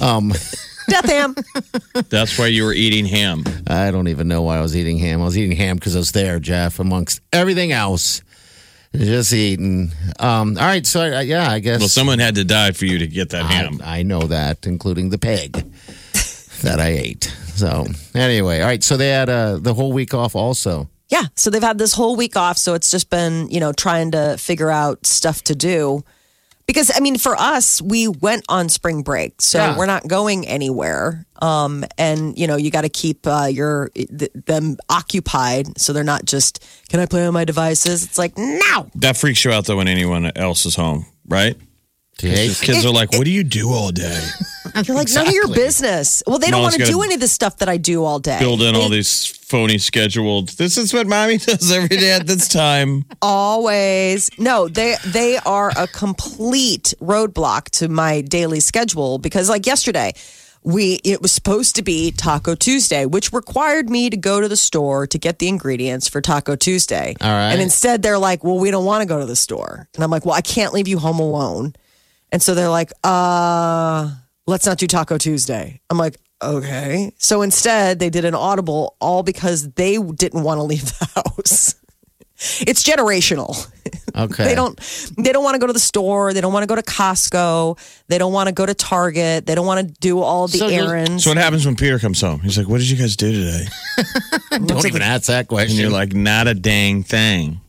Um, 0.00 0.32
Death 0.88 1.06
ham. 1.06 1.34
That's 2.10 2.38
why 2.38 2.46
you 2.46 2.62
were 2.62 2.72
eating 2.72 3.06
ham. 3.06 3.42
I 3.66 3.90
don't 3.90 4.06
even 4.06 4.28
know 4.28 4.42
why 4.42 4.58
I 4.58 4.60
was 4.60 4.76
eating 4.76 4.98
ham. 4.98 5.20
I 5.20 5.24
was 5.24 5.36
eating 5.36 5.56
ham 5.56 5.74
because 5.76 5.96
I 5.96 5.98
was 5.98 6.12
there, 6.12 6.38
Jeff, 6.38 6.78
amongst 6.78 7.20
everything 7.32 7.72
else. 7.72 8.22
Just 8.94 9.32
eating. 9.32 9.90
Um, 10.20 10.56
all 10.56 10.64
right, 10.64 10.86
so 10.86 11.00
I, 11.00 11.22
yeah, 11.22 11.50
I 11.50 11.58
guess. 11.58 11.80
Well, 11.80 11.88
someone 11.88 12.20
had 12.20 12.36
to 12.36 12.44
die 12.44 12.70
for 12.70 12.84
you 12.84 13.00
to 13.00 13.08
get 13.08 13.30
that 13.30 13.46
ham. 13.46 13.80
I, 13.84 13.98
I 13.98 14.02
know 14.04 14.20
that, 14.20 14.64
including 14.64 15.10
the 15.10 15.18
pig 15.18 15.64
that 16.62 16.80
I 16.80 16.88
ate. 16.88 17.24
So 17.54 17.86
anyway, 18.14 18.60
all 18.60 18.66
right. 18.66 18.82
So 18.82 18.96
they 18.96 19.08
had 19.08 19.28
uh, 19.28 19.56
the 19.58 19.74
whole 19.74 19.92
week 19.92 20.14
off, 20.14 20.34
also. 20.34 20.88
Yeah. 21.08 21.24
So 21.36 21.50
they've 21.50 21.62
had 21.62 21.78
this 21.78 21.92
whole 21.94 22.16
week 22.16 22.36
off. 22.36 22.58
So 22.58 22.74
it's 22.74 22.90
just 22.90 23.10
been, 23.10 23.48
you 23.48 23.60
know, 23.60 23.72
trying 23.72 24.10
to 24.12 24.36
figure 24.38 24.70
out 24.70 25.06
stuff 25.06 25.42
to 25.44 25.54
do. 25.54 26.04
Because, 26.66 26.90
I 26.92 26.98
mean, 26.98 27.16
for 27.16 27.36
us, 27.36 27.80
we 27.80 28.08
went 28.08 28.44
on 28.48 28.68
spring 28.68 29.02
break. 29.02 29.40
So 29.40 29.58
Yeah. 29.58 29.78
we're 29.78 29.86
not 29.86 30.08
going 30.08 30.48
anywhere. 30.48 31.24
Um, 31.40 31.84
and, 31.96 32.36
you 32.36 32.48
know, 32.48 32.56
you 32.56 32.72
got 32.72 32.80
to 32.82 32.88
keep 32.88 33.24
uh, 33.24 33.46
your 33.48 33.90
th- 33.94 34.32
them 34.34 34.76
occupied. 34.90 35.78
So 35.80 35.92
they're 35.92 36.02
not 36.02 36.24
just, 36.24 36.66
can 36.88 36.98
I 36.98 37.06
play 37.06 37.24
on 37.24 37.32
my 37.34 37.44
devices? 37.44 38.02
It's 38.04 38.18
like, 38.18 38.36
no. 38.36 38.90
That 38.96 39.16
freaks 39.16 39.44
you 39.44 39.52
out 39.52 39.66
though 39.66 39.76
when 39.76 39.86
anyone 39.86 40.32
else 40.34 40.66
is 40.66 40.74
home, 40.74 41.06
right? 41.28 41.56
Jake? 42.18 42.56
Kids 42.60 42.84
are 42.84 42.92
like, 42.92 43.12
"What 43.12 43.24
do 43.24 43.30
you 43.30 43.44
do 43.44 43.70
all 43.72 43.90
day?" 43.90 44.20
You're 44.84 44.96
like, 44.96 45.08
none 45.14 45.28
of 45.28 45.32
your 45.32 45.48
business. 45.48 46.22
Well, 46.26 46.38
they 46.38 46.50
don't 46.50 46.60
want 46.62 46.74
to 46.74 46.84
do 46.84 47.00
any 47.02 47.14
of 47.14 47.20
the 47.20 47.28
stuff 47.28 47.58
that 47.58 47.68
I 47.68 47.76
do 47.78 48.04
all 48.04 48.18
day. 48.18 48.38
Build 48.38 48.60
in 48.60 48.74
all 48.74 48.90
these 48.90 49.24
phony 49.24 49.78
scheduled. 49.78 50.50
This 50.50 50.76
is 50.76 50.92
what 50.92 51.06
mommy 51.06 51.38
does 51.38 51.70
every 51.72 51.96
day 51.96 52.10
at 52.12 52.26
this 52.26 52.48
time. 52.48 53.04
always 53.22 54.28
no 54.38 54.68
they 54.68 54.96
they 55.06 55.38
are 55.46 55.72
a 55.76 55.86
complete 55.86 56.92
roadblock 57.00 57.70
to 57.70 57.88
my 57.88 58.20
daily 58.20 58.60
schedule 58.60 59.18
because 59.18 59.48
like 59.48 59.66
yesterday 59.66 60.12
we 60.62 60.94
it 61.04 61.22
was 61.22 61.30
supposed 61.32 61.76
to 61.76 61.82
be 61.82 62.10
taco 62.10 62.54
tuesday 62.54 63.06
which 63.06 63.32
required 63.32 63.88
me 63.88 64.10
to 64.10 64.16
go 64.16 64.40
to 64.40 64.48
the 64.48 64.56
store 64.56 65.06
to 65.06 65.16
get 65.18 65.38
the 65.38 65.48
ingredients 65.48 66.08
for 66.08 66.20
taco 66.20 66.56
tuesday 66.56 67.14
All 67.20 67.30
right. 67.30 67.52
and 67.52 67.60
instead 67.62 68.02
they're 68.02 68.18
like 68.18 68.42
well 68.44 68.58
we 68.58 68.70
don't 68.70 68.84
want 68.84 69.02
to 69.02 69.06
go 69.08 69.20
to 69.20 69.26
the 69.26 69.36
store 69.36 69.88
and 69.94 70.02
i'm 70.04 70.10
like 70.10 70.26
well 70.26 70.34
i 70.34 70.40
can't 70.42 70.72
leave 70.74 70.88
you 70.88 70.98
home 70.98 71.18
alone 71.20 71.74
and 72.32 72.42
so 72.42 72.54
they're 72.54 72.68
like 72.68 72.92
uh 73.04 74.10
let's 74.46 74.66
not 74.66 74.78
do 74.78 74.86
taco 74.86 75.18
tuesday 75.18 75.80
i'm 75.90 75.98
like 75.98 76.16
okay 76.42 77.12
so 77.18 77.42
instead 77.42 77.98
they 77.98 78.10
did 78.10 78.24
an 78.24 78.34
audible 78.34 78.96
all 79.00 79.22
because 79.22 79.70
they 79.72 79.98
didn't 79.98 80.42
want 80.42 80.58
to 80.58 80.62
leave 80.62 80.84
the 80.98 81.08
house 81.36 81.74
It's 82.60 82.82
generational. 82.84 83.56
Okay. 84.14 84.44
They 84.44 84.54
don't 84.54 84.78
they 85.16 85.32
don't 85.32 85.42
want 85.42 85.54
to 85.54 85.58
go 85.58 85.66
to 85.66 85.72
the 85.72 85.78
store, 85.78 86.34
they 86.34 86.42
don't 86.42 86.52
want 86.52 86.64
to 86.64 86.66
go 86.66 86.74
to 86.76 86.82
Costco, 86.82 87.78
they 88.08 88.18
don't 88.18 88.32
want 88.34 88.48
to 88.48 88.52
go 88.54 88.66
to 88.66 88.74
Target, 88.74 89.46
they 89.46 89.54
don't 89.54 89.64
want 89.64 89.88
to 89.88 89.94
do 90.00 90.20
all 90.20 90.46
the 90.46 90.58
So 90.58 90.68
errands. 90.68 91.24
So 91.24 91.30
what 91.30 91.38
happens 91.38 91.64
when 91.64 91.76
Peter 91.76 91.98
comes 91.98 92.20
home? 92.20 92.40
He's 92.40 92.58
like, 92.58 92.68
"What 92.68 92.76
did 92.78 92.90
you 92.90 92.98
guys 92.98 93.16
do 93.16 93.32
today?" 93.32 93.64
Don't 94.66 94.84
even 94.84 95.00
ask 95.00 95.28
that 95.28 95.38
And 95.38 95.48
question. 95.48 95.78
you're 95.78 95.88
like, 95.88 96.12
"Not 96.12 96.46
a 96.46 96.52
dang 96.52 97.04
thing." 97.04 97.60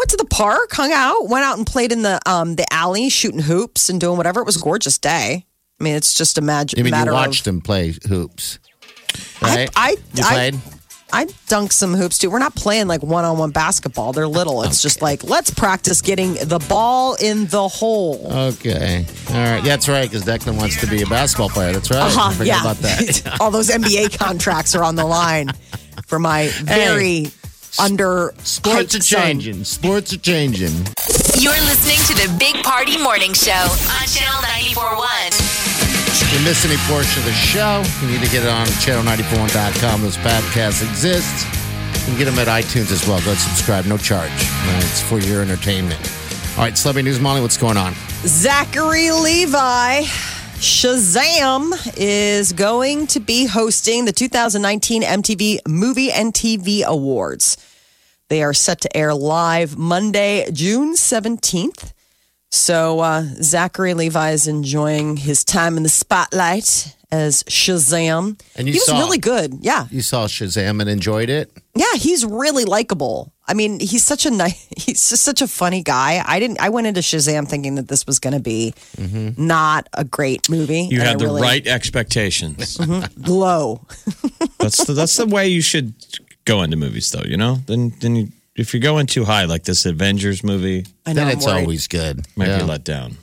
Went 0.00 0.08
to 0.12 0.16
the 0.16 0.24
park, 0.24 0.72
hung 0.72 0.92
out, 0.92 1.28
went 1.28 1.44
out 1.44 1.58
and 1.58 1.66
played 1.66 1.92
in 1.92 2.00
the 2.00 2.18
um 2.24 2.56
the 2.56 2.64
alley, 2.72 3.10
shooting 3.10 3.40
hoops 3.40 3.90
and 3.90 4.00
doing 4.00 4.16
whatever. 4.16 4.40
It 4.40 4.46
was 4.46 4.56
a 4.56 4.60
gorgeous 4.60 4.96
day. 4.96 5.44
I 5.78 5.84
mean, 5.84 5.94
it's 5.94 6.14
just 6.14 6.38
a 6.38 6.40
magic. 6.40 6.78
you 6.78 6.84
mean 6.84 6.94
you 6.94 7.12
watched 7.12 7.40
of. 7.40 7.52
them 7.52 7.60
play 7.60 7.94
hoops? 8.08 8.58
I, 9.42 9.54
Right? 9.56 9.70
I, 9.76 9.90
you 10.14 10.24
I, 10.24 10.32
played? 10.32 10.58
I 11.12 11.26
dunk 11.48 11.72
some 11.72 11.92
hoops 11.92 12.16
too. 12.16 12.30
We're 12.30 12.38
not 12.38 12.54
playing 12.54 12.86
like 12.86 13.02
one 13.02 13.26
on 13.26 13.36
one 13.36 13.50
basketball. 13.50 14.14
They're 14.14 14.26
little. 14.26 14.62
It's 14.62 14.80
just 14.80 15.02
like 15.02 15.22
let's 15.22 15.50
practice 15.50 16.00
getting 16.00 16.32
the 16.34 16.64
ball 16.66 17.16
in 17.20 17.44
the 17.48 17.68
hole. 17.68 18.26
Okay. 18.32 19.04
All 19.28 19.34
right. 19.34 19.56
Yeah, 19.56 19.60
that's 19.60 19.86
right, 19.86 20.08
because 20.10 20.24
Declan 20.24 20.56
wants 20.56 20.80
to 20.80 20.86
be 20.86 21.02
a 21.02 21.06
basketball 21.06 21.50
player. 21.50 21.72
That's 21.74 21.90
right. 21.90 22.00
Uh-huh, 22.00 22.42
yeah. 22.42 22.62
about 22.62 22.76
that. 22.78 23.36
All 23.40 23.50
those 23.50 23.68
NBA 23.68 24.18
contracts 24.18 24.74
are 24.74 24.82
on 24.82 24.96
the 24.96 25.04
line 25.04 25.50
for 26.06 26.18
my 26.18 26.48
very 26.62 27.26
under 27.78 28.32
Sports 28.42 28.94
are 28.94 28.98
hyped 28.98 29.02
son. 29.02 29.22
changing. 29.22 29.64
Sports 29.64 30.12
are 30.12 30.18
changing. 30.18 30.72
You're 31.38 31.52
listening 31.68 31.98
to 32.08 32.14
the 32.26 32.36
Big 32.38 32.62
Party 32.64 32.98
Morning 32.98 33.32
Show 33.32 33.52
on 33.52 34.06
Channel 34.08 34.40
94.1. 34.74 35.00
If 36.22 36.32
you 36.38 36.44
miss 36.44 36.64
any 36.64 36.76
portion 36.92 37.20
of 37.20 37.26
the 37.26 37.32
show, 37.32 37.82
you 38.02 38.12
need 38.12 38.24
to 38.24 38.30
get 38.30 38.44
it 38.44 38.48
on 38.50 38.66
channel94.com. 38.82 40.02
Those 40.02 40.16
podcasts 40.18 40.82
exist. 40.88 41.46
You 42.00 42.16
can 42.16 42.18
get 42.18 42.24
them 42.24 42.38
at 42.38 42.48
iTunes 42.48 42.90
as 42.92 43.06
well. 43.06 43.18
Go 43.20 43.30
ahead 43.32 43.38
subscribe. 43.38 43.84
No 43.86 43.96
charge. 43.96 44.30
It's 44.34 45.00
for 45.02 45.18
your 45.18 45.42
entertainment. 45.42 46.00
All 46.56 46.64
right, 46.64 46.76
Celebrity 46.76 47.08
News 47.08 47.20
Molly, 47.20 47.40
what's 47.40 47.56
going 47.56 47.76
on? 47.76 47.94
Zachary 48.26 49.10
Levi. 49.12 50.02
Shazam 50.60 51.72
is 51.96 52.52
going 52.52 53.06
to 53.06 53.20
be 53.20 53.46
hosting 53.46 54.04
the 54.04 54.12
2019 54.12 55.02
MTV 55.02 55.66
Movie 55.66 56.12
and 56.12 56.34
TV 56.34 56.84
Awards. 56.84 57.56
They 58.28 58.42
are 58.42 58.52
set 58.52 58.82
to 58.82 58.94
air 58.94 59.14
live 59.14 59.78
Monday, 59.78 60.50
June 60.52 60.96
17th. 60.96 61.94
So 62.50 63.00
uh, 63.00 63.22
Zachary 63.42 63.94
Levi 63.94 64.32
is 64.32 64.48
enjoying 64.48 65.16
his 65.16 65.44
time 65.44 65.76
in 65.76 65.82
the 65.84 65.88
spotlight 65.88 66.96
as 67.12 67.42
Shazam. 67.44 68.40
And 68.56 68.66
you 68.66 68.72
he 68.72 68.78
was 68.78 68.86
saw- 68.86 68.98
really 68.98 69.18
good. 69.18 69.54
Yeah. 69.60 69.86
You 69.90 70.02
saw 70.02 70.26
Shazam 70.26 70.80
and 70.80 70.88
enjoyed 70.90 71.28
it? 71.30 71.50
Yeah, 71.74 71.92
he's 71.94 72.24
really 72.24 72.64
likable. 72.64 73.32
I 73.46 73.54
mean, 73.54 73.80
he's 73.80 74.04
such 74.04 74.26
a 74.26 74.30
nice, 74.30 74.66
he's 74.76 75.10
just 75.10 75.22
such 75.22 75.42
a 75.42 75.48
funny 75.48 75.82
guy. 75.82 76.22
I 76.24 76.38
didn't, 76.38 76.60
I 76.60 76.68
went 76.68 76.86
into 76.86 77.00
Shazam 77.00 77.48
thinking 77.48 77.76
that 77.76 77.88
this 77.88 78.06
was 78.06 78.18
going 78.18 78.34
to 78.34 78.40
be 78.40 78.74
not 79.36 79.88
a 79.92 80.04
great 80.04 80.48
movie. 80.50 80.82
You 80.90 81.00
had 81.00 81.16
I 81.16 81.18
the 81.18 81.24
really 81.26 81.42
right 81.42 81.66
expectations. 81.66 82.76
glow. 83.22 83.86
that's 84.58 84.84
the, 84.84 84.92
that's 84.92 85.16
the 85.16 85.26
way 85.26 85.48
you 85.48 85.62
should 85.62 85.94
go 86.44 86.62
into 86.62 86.76
movies, 86.76 87.10
though. 87.10 87.24
You 87.24 87.36
know, 87.36 87.56
then 87.66 87.92
then 88.00 88.16
you, 88.16 88.28
if 88.60 88.72
you're 88.74 88.80
going 88.80 89.06
too 89.06 89.24
high, 89.24 89.44
like 89.46 89.64
this 89.64 89.86
Avengers 89.86 90.44
movie, 90.44 90.86
I 91.06 91.12
know. 91.12 91.14
Then 91.20 91.26
I'm 91.28 91.32
it's 91.36 91.46
worried. 91.46 91.60
always 91.62 91.88
good. 91.88 92.26
might 92.36 92.48
Yeah. 92.48 92.58
be 92.58 92.64
let 92.64 92.84
down. 92.84 93.16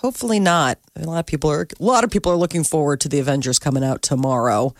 Hopefully 0.00 0.40
not. 0.40 0.78
A 0.96 1.04
lot 1.04 1.20
of 1.20 1.26
people 1.26 1.50
are, 1.50 1.66
a 1.78 1.82
lot 1.82 2.04
of 2.04 2.10
people 2.10 2.30
are 2.32 2.36
looking 2.36 2.64
forward 2.64 3.00
to 3.02 3.08
the 3.08 3.20
Avengers 3.20 3.58
coming 3.58 3.84
out 3.84 4.02
tomorrow. 4.02 4.74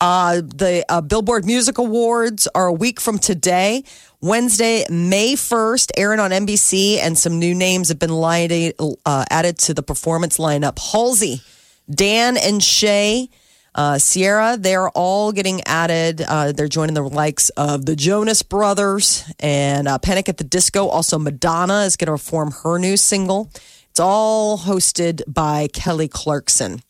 Uh, 0.00 0.36
the 0.36 0.84
uh, 0.88 1.00
Billboard 1.02 1.44
Music 1.44 1.76
Awards 1.76 2.48
are 2.54 2.66
a 2.66 2.72
week 2.72 3.00
from 3.00 3.18
today, 3.18 3.84
Wednesday, 4.22 4.84
May 4.88 5.34
1st, 5.34 5.90
airing 5.96 6.20
on 6.20 6.30
NBC, 6.30 6.98
and 6.98 7.18
some 7.18 7.38
new 7.38 7.54
names 7.54 7.88
have 7.90 7.98
been 7.98 8.10
lighted, 8.12 8.74
uh, 9.04 9.24
added 9.30 9.58
to 9.58 9.74
the 9.74 9.82
performance 9.82 10.38
lineup. 10.38 10.78
Halsey, 10.92 11.42
Dan 11.90 12.36
and 12.38 12.62
Shay, 12.62 13.28
uh, 13.74 13.98
Ciara, 13.98 14.56
they're 14.58 14.90
all 14.90 15.32
getting 15.32 15.60
added. 15.66 16.20
Uh, 16.20 16.52
they're 16.52 16.68
joining 16.68 16.94
the 16.94 17.02
likes 17.02 17.50
of 17.50 17.86
the 17.86 17.94
Jonas 17.94 18.42
Brothers 18.42 19.24
and 19.38 19.86
uh, 19.86 19.98
Panic 19.98 20.28
at 20.28 20.38
the 20.38 20.44
Disco. 20.44 20.86
Also, 20.88 21.18
Madonna 21.18 21.82
is 21.82 21.96
going 21.96 22.06
to 22.06 22.12
perform 22.12 22.52
her 22.62 22.78
new 22.78 22.96
single. 22.96 23.50
It's 23.90 24.00
all 24.00 24.58
hosted 24.58 25.22
by 25.26 25.68
Kelly 25.72 26.08
Clarkson. 26.08 26.82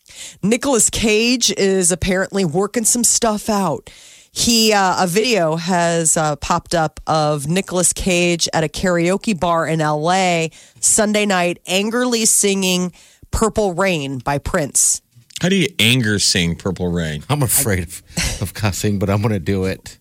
Nicolas 0.43 0.91
Cage 0.91 1.53
is 1.57 1.93
apparently 1.93 2.45
working 2.45 2.85
some 2.85 3.05
stuff 3.05 3.49
out. 3.49 3.91
He 4.33 4.73
uh, 4.73 5.05
a 5.05 5.07
video 5.07 5.57
has 5.57 6.17
uh, 6.17 6.37
popped 6.37 6.75
up 6.75 7.01
of 7.07 7.49
Nicolas 7.49 7.93
Cage 7.93 8.49
at 8.53 8.63
a 8.63 8.69
karaoke 8.69 9.39
bar 9.39 9.67
in 9.67 9.81
LA 9.81 10.49
Sunday 10.79 11.27
night, 11.27 11.59
angrily 11.67 12.25
singing 12.27 12.93
"Purple 13.33 13.75
Rain" 13.75 14.19
by 14.19 14.39
Prince. 14.39 15.03
How 15.41 15.49
do 15.49 15.57
you 15.57 15.69
anger 15.79 16.19
sing 16.19 16.55
Purple 16.55 16.89
Rain? 16.89 17.25
I'm 17.31 17.43
afraid 17.43 17.85
of, 17.85 18.03
of 18.43 18.53
cussing, 18.53 18.99
but 18.99 19.09
I'm 19.09 19.23
going 19.23 19.33
to 19.33 19.39
do 19.39 19.65
it. 19.65 19.99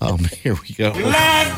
Um, 0.00 0.18
here 0.42 0.54
we 0.54 0.74
go. 0.74 0.90
All 0.90 1.00
right, 1.00 1.54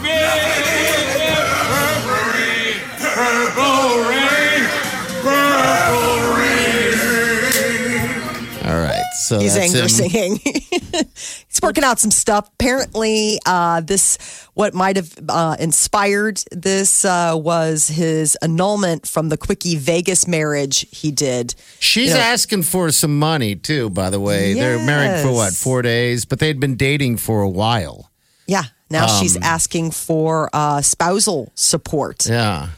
so 9.25 9.39
He's 9.41 9.57
anger 9.57 9.83
him. 9.83 9.89
singing. 9.89 10.41
He's 10.45 11.61
working 11.63 11.85
out 11.85 11.99
some 11.99 12.11
stuff. 12.11 12.49
Apparently, 12.55 13.39
uh, 13.47 13.81
this 13.81 14.19
what 14.55 14.75
might 14.75 14.97
have 14.97 15.13
uh, 15.29 15.57
inspired 15.59 16.41
this 16.53 17.05
uh, 17.05 17.33
was 17.37 17.89
his 17.89 18.37
annulment 18.43 19.07
from 19.07 19.29
the 19.29 19.37
quickie 19.37 19.77
Vegas 19.77 20.27
marriage 20.27 20.87
he 20.91 21.11
did. 21.11 21.55
She's 21.79 22.09
You 22.11 22.15
know- 22.15 22.21
asking 22.21 22.63
for 22.63 22.91
some 22.93 23.19
money 23.19 23.55
too. 23.57 23.91
By 23.91 24.11
the 24.11 24.21
way, 24.21 24.55
they're 24.55 24.79
married 24.85 25.23
for 25.23 25.33
what 25.33 25.53
four 25.53 25.83
days, 25.83 26.25
but 26.25 26.39
they'd 26.39 26.61
been 26.61 26.77
dating 26.77 27.19
for 27.19 27.43
a 27.43 27.49
while. 27.51 28.11
Yeah. 28.47 28.65
Now 28.89 29.07
Um, 29.07 29.21
she's 29.21 29.37
asking 29.39 29.91
for 29.91 30.49
uh, 30.53 30.81
spousal 30.81 31.51
support, 31.57 32.27
Yeah, 32.29 32.69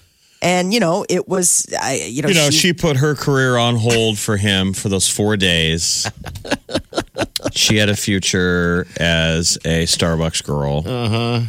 and 0.42 0.72
you 0.72 0.80
know 0.80 1.04
it 1.08 1.28
was, 1.28 1.66
uh, 1.82 1.88
you 1.90 2.22
know, 2.22 2.28
You 2.28 2.34
know, 2.34 2.50
she 2.50 2.72
put 2.72 2.96
her 2.98 3.14
career 3.14 3.56
on 3.56 3.76
hold 3.76 4.18
for 4.18 4.36
him 4.36 4.72
for 4.72 4.88
those 4.88 5.08
four 5.08 5.36
days. 5.36 6.10
she 7.52 7.76
had 7.76 7.88
a 7.88 7.96
future 7.96 8.86
as 8.98 9.56
a 9.64 9.84
Starbucks 9.84 10.44
girl. 10.44 10.82
Uh 10.86 11.08
huh. 11.08 11.40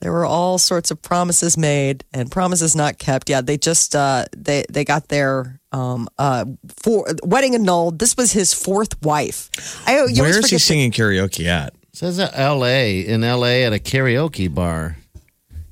There 0.00 0.12
were 0.12 0.26
all 0.26 0.58
sorts 0.58 0.90
of 0.90 1.00
promises 1.00 1.56
made 1.56 2.04
and 2.12 2.30
promises 2.30 2.76
not 2.76 2.98
kept. 2.98 3.30
Yeah, 3.30 3.40
they 3.40 3.56
just 3.56 3.96
uh, 3.96 4.26
they 4.36 4.64
they 4.68 4.84
got 4.84 5.08
their 5.08 5.60
um, 5.72 6.08
uh, 6.18 6.44
for 6.82 7.06
wedding 7.22 7.54
annulled. 7.54 7.98
This 8.00 8.16
was 8.16 8.32
his 8.32 8.52
fourth 8.52 9.00
wife. 9.02 9.50
I 9.86 9.94
you 9.94 10.00
always 10.00 10.18
Where 10.20 10.38
is 10.38 10.50
he 10.50 10.58
singing 10.58 10.90
karaoke 10.90 11.46
at? 11.46 11.74
says 11.92 12.16
that 12.16 12.32
L.A. 12.34 13.00
in 13.06 13.22
L.A. 13.24 13.64
at 13.64 13.72
a 13.72 13.78
karaoke 13.78 14.52
bar, 14.52 14.96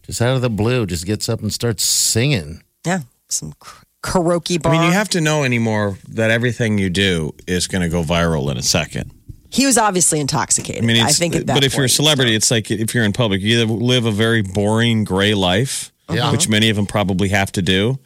just 0.02 0.20
out 0.22 0.34
of 0.36 0.42
the 0.42 0.50
blue, 0.50 0.86
just 0.86 1.06
gets 1.06 1.28
up 1.28 1.40
and 1.42 1.52
starts 1.52 1.82
singing. 1.84 2.62
yeah, 2.86 3.00
some 3.28 3.52
k- 3.52 3.70
karaoke 4.02 4.60
I 4.66 4.70
mean, 4.72 4.82
you 4.82 4.90
have 4.92 5.08
to 5.10 5.20
know 5.20 5.44
anymore 5.44 5.96
that 6.08 6.30
everything 6.30 6.78
you 6.78 6.90
do 6.90 7.34
is 7.46 7.66
going 7.68 7.82
to 7.82 7.88
go 7.88 8.02
viral 8.02 8.50
in 8.50 8.56
a 8.56 8.62
second. 8.62 9.12
he 9.50 9.64
was 9.66 9.78
obviously 9.78 10.18
intoxicated. 10.18 10.82
I 10.82 10.86
mean, 10.86 11.00
I 11.02 11.10
think 11.10 11.36
at 11.36 11.46
that 11.46 11.54
but 11.54 11.62
if 11.64 11.74
you're 11.74 11.84
a 11.84 11.88
point- 11.88 11.92
celebrity, 11.92 12.34
it's 12.34 12.50
like 12.50 12.70
if 12.70 12.94
you're 12.94 13.04
in 13.04 13.12
public, 13.12 13.40
you 13.42 13.60
either 13.60 13.72
live 13.72 14.04
a 14.06 14.10
very 14.10 14.42
boring 14.42 15.04
gray 15.04 15.34
life, 15.34 15.92
Yeah. 16.10 16.32
which 16.32 16.48
many 16.48 16.68
of 16.70 16.76
them 16.76 16.86
probably 16.86 17.28
have 17.28 17.52
to 17.52 17.62
do, 17.62 17.98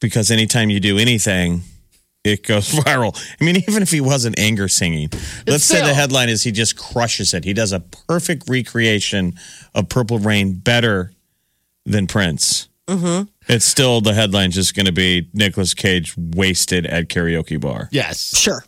because 0.00 0.30
anytime 0.30 0.68
you 0.70 0.80
do 0.80 0.98
anything, 0.98 1.62
it 2.24 2.46
goes 2.46 2.68
viral. 2.72 3.16
I 3.40 3.44
mean, 3.44 3.56
even 3.56 3.82
if 3.82 3.90
he 3.90 4.00
wasn't 4.00 4.38
anger 4.38 4.68
singing, 4.68 5.10
let's 5.46 5.64
say 5.64 5.80
the 5.80 5.94
headline 5.94 6.28
is 6.28 6.42
he 6.42 6.50
just 6.50 6.76
crushes 6.76 7.34
it. 7.34 7.44
He 7.44 7.52
does 7.52 7.72
a 7.72 7.80
perfect 7.80 8.48
recreation 8.48 9.34
of 9.74 9.88
Purple 9.88 10.18
Rain, 10.18 10.54
better 10.54 11.12
than 11.84 12.06
Prince. 12.06 12.68
Mm-hmm. 12.88 13.28
It's 13.48 13.64
still 13.64 14.00
the 14.00 14.14
headline 14.14 14.50
just 14.50 14.74
going 14.74 14.86
to 14.86 14.92
be 14.92 15.28
Nicolas 15.32 15.74
Cage 15.74 16.14
wasted 16.16 16.86
at 16.86 17.08
karaoke 17.08 17.60
bar. 17.60 17.88
Yes, 17.92 18.36
Sure. 18.36 18.64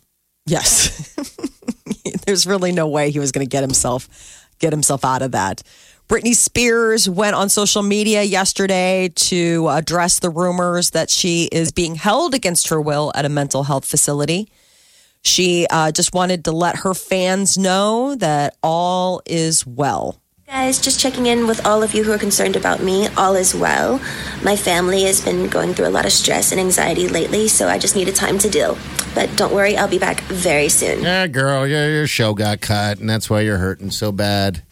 Yes. 0.47 1.15
There's 2.27 2.47
really 2.47 2.73
no 2.73 2.87
way 2.87 3.11
he 3.11 3.19
was 3.19 3.33
going 3.33 3.45
to 3.45 3.51
get 3.51 3.63
himself 3.63 4.09
get 4.59 4.73
himself 4.73 5.05
out 5.05 5.23
of 5.23 5.33
that. 5.33 5.63
Britney 6.09 6.37
Spears 6.37 7.09
went 7.09 7.35
on 7.35 7.49
social 7.49 7.83
media 7.83 8.23
yesterday 8.23 9.11
to 9.17 9.69
address 9.69 10.21
the 10.21 10.31
rumors 10.31 10.91
that 10.91 11.11
she 11.11 11.47
is 11.51 11.73
being 11.73 11.97
held 11.97 12.33
against 12.33 12.69
her 12.69 12.81
will 12.81 13.11
at 13.17 13.25
a 13.25 13.29
mental 13.29 13.65
health 13.65 13.85
facility. 13.85 14.49
She 15.23 15.67
uh, 15.69 15.91
just 15.91 16.15
wanted 16.15 16.45
to 16.45 16.53
let 16.53 16.77
her 16.77 16.95
fans 16.95 17.59
know 17.59 18.15
that 18.17 18.57
all 18.63 19.21
is 19.27 19.67
well. 19.67 20.21
Guys, 20.47 20.81
just 20.81 21.01
checking 21.01 21.27
in 21.27 21.49
with 21.49 21.67
all 21.67 21.83
of 21.83 21.93
you 21.93 22.05
who 22.05 22.13
are 22.13 22.19
concerned 22.19 22.55
about 22.55 22.81
me. 22.81 23.09
All 23.17 23.35
is 23.35 23.53
well. 23.53 24.01
My 24.45 24.55
family 24.55 25.03
has 25.03 25.21
been 25.21 25.49
going 25.49 25.75
through 25.75 25.89
a 25.89 25.91
lot 25.91 26.07
of 26.07 26.13
stress 26.13 26.53
and 26.53 26.61
anxiety 26.61 27.09
lately, 27.09 27.49
so 27.49 27.67
I 27.67 27.79
just 27.79 27.97
needed 27.97 28.15
time 28.15 28.39
to 28.39 28.49
deal. 28.49 28.79
But 29.17 29.35
don't 29.37 29.53
worry, 29.53 29.77
I'll 29.77 29.89
be 29.89 29.99
back 29.99 30.21
very 30.21 30.69
soon. 30.69 31.03
yeah, 31.03 31.27
girl, 31.27 31.67
your, 31.67 31.91
your 31.91 32.07
show 32.07 32.33
got 32.33 32.61
cut, 32.61 33.01
and 33.01 33.11
that's 33.11 33.29
why 33.29 33.41
you're 33.41 33.59
hurting 33.59 33.91
so 33.91 34.13
bad. 34.13 34.63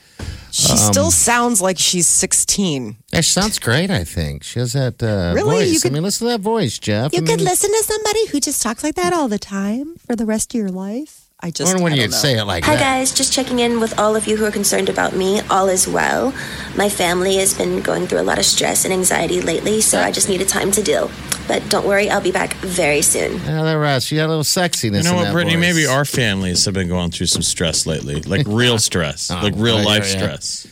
She 0.57 0.71
Um, 0.71 0.79
still 0.79 1.11
sounds 1.11 1.61
like 1.61 1.79
she's 1.81 2.07
16. 2.07 2.97
Yeah, 3.13 3.23
she 3.23 3.31
sounds 3.33 3.59
great. 3.59 3.91
I 3.91 4.05
think 4.05 4.45
she 4.45 4.61
has 4.61 4.73
that 4.75 5.03
uh, 5.03 5.33
Really? 5.35 5.65
voice. 5.67 5.73
You 5.75 5.81
could- 5.81 5.91
I 5.91 5.95
mean, 5.95 6.03
listen 6.05 6.29
to 6.29 6.33
that 6.33 6.41
voice, 6.41 6.79
Jeff. 6.79 7.11
I 7.13 7.19
mean, 7.21 7.39
listen 7.43 7.71
to 7.73 7.83
somebody 7.83 8.27
who 8.29 8.39
just 8.39 8.63
talks 8.63 8.85
like 8.85 8.95
that 8.95 9.13
all 9.13 9.27
the 9.27 9.39
time 9.41 9.97
for 10.07 10.15
the 10.15 10.25
rest 10.25 10.55
of 10.55 10.59
your 10.59 10.69
life. 10.71 11.23
I 11.45 11.49
I 11.49 11.51
just 11.51 11.73
wonder 11.75 11.85
when 11.85 11.93
I 11.93 11.97
you 11.97 12.09
know. 12.09 12.17
say 12.17 12.39
it 12.39 12.45
like 12.45 12.65
Hi 12.65 12.75
that. 12.75 12.81
guys, 12.81 13.13
just 13.13 13.31
checking 13.31 13.59
in 13.59 13.79
with 13.79 13.99
all 13.99 14.17
of 14.17 14.27
you 14.27 14.39
who 14.39 14.47
are 14.47 14.51
concerned 14.51 14.89
about 14.89 15.15
me. 15.15 15.43
All 15.51 15.69
is 15.69 15.87
well. 15.87 16.33
My 16.75 16.89
family 16.89 17.37
has 17.37 17.53
been 17.53 17.83
going 17.83 18.07
through 18.07 18.21
a 18.21 18.23
lot 18.23 18.39
of 18.39 18.47
stress 18.47 18.85
and 18.87 18.95
anxiety 18.95 19.43
lately, 19.43 19.83
so 19.83 20.01
I 20.01 20.11
just 20.11 20.31
needed 20.31 20.49
time 20.49 20.71
to 20.73 20.83
deal. 20.83 21.11
But 21.47 21.69
don't 21.69 21.87
worry, 21.87 22.09
I'll 22.09 22.23
be 22.23 22.33
back 22.33 22.55
very 22.55 23.03
soon. 23.03 23.35
Yeah, 23.43 23.63
that 23.63 23.75
rest. 23.75 24.07
She 24.07 24.17
had 24.17 24.25
a 24.25 24.29
little 24.29 24.43
sexiness. 24.43 24.97
You 24.97 25.03
know 25.03 25.11
in 25.11 25.17
what, 25.17 25.25
that 25.25 25.33
Brittany? 25.35 25.57
voice. 25.57 25.75
Maybe 25.75 25.87
our 25.87 26.07
families 26.07 26.65
have 26.65 26.73
been 26.73 26.89
going 26.89 27.11
through 27.11 27.27
some 27.27 27.43
stress 27.43 27.87
lately, 27.87 28.23
like 28.23 28.47
real 28.49 28.79
stress, 28.79 29.29
like 29.45 29.53
real 29.55 29.75
Oh, 29.77 29.81
yeah, 29.81 29.85
life 29.85 30.05
yeah. 30.05 30.19
stress, 30.19 30.67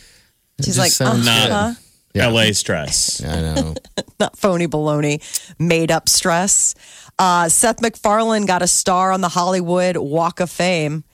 She's 0.60 0.66
just 0.68 0.78
like, 0.78 0.92
sounds 0.92 1.28
uh-huh. 1.28 1.74
Yeah. 2.14 2.28
LA 2.28 2.52
stress. 2.52 3.22
I 3.24 3.40
know. 3.40 3.74
not 4.20 4.36
phony 4.38 4.66
baloney, 4.68 5.20
made 5.58 5.90
up 5.90 6.08
stress. 6.08 6.74
Uh, 7.22 7.48
Seth 7.48 7.80
MacFarlane 7.80 8.46
got 8.46 8.62
a 8.62 8.66
star 8.66 9.12
on 9.12 9.20
the 9.20 9.28
Hollywood 9.28 9.96
Walk 9.96 10.40
of 10.40 10.50
Fame. 10.50 11.04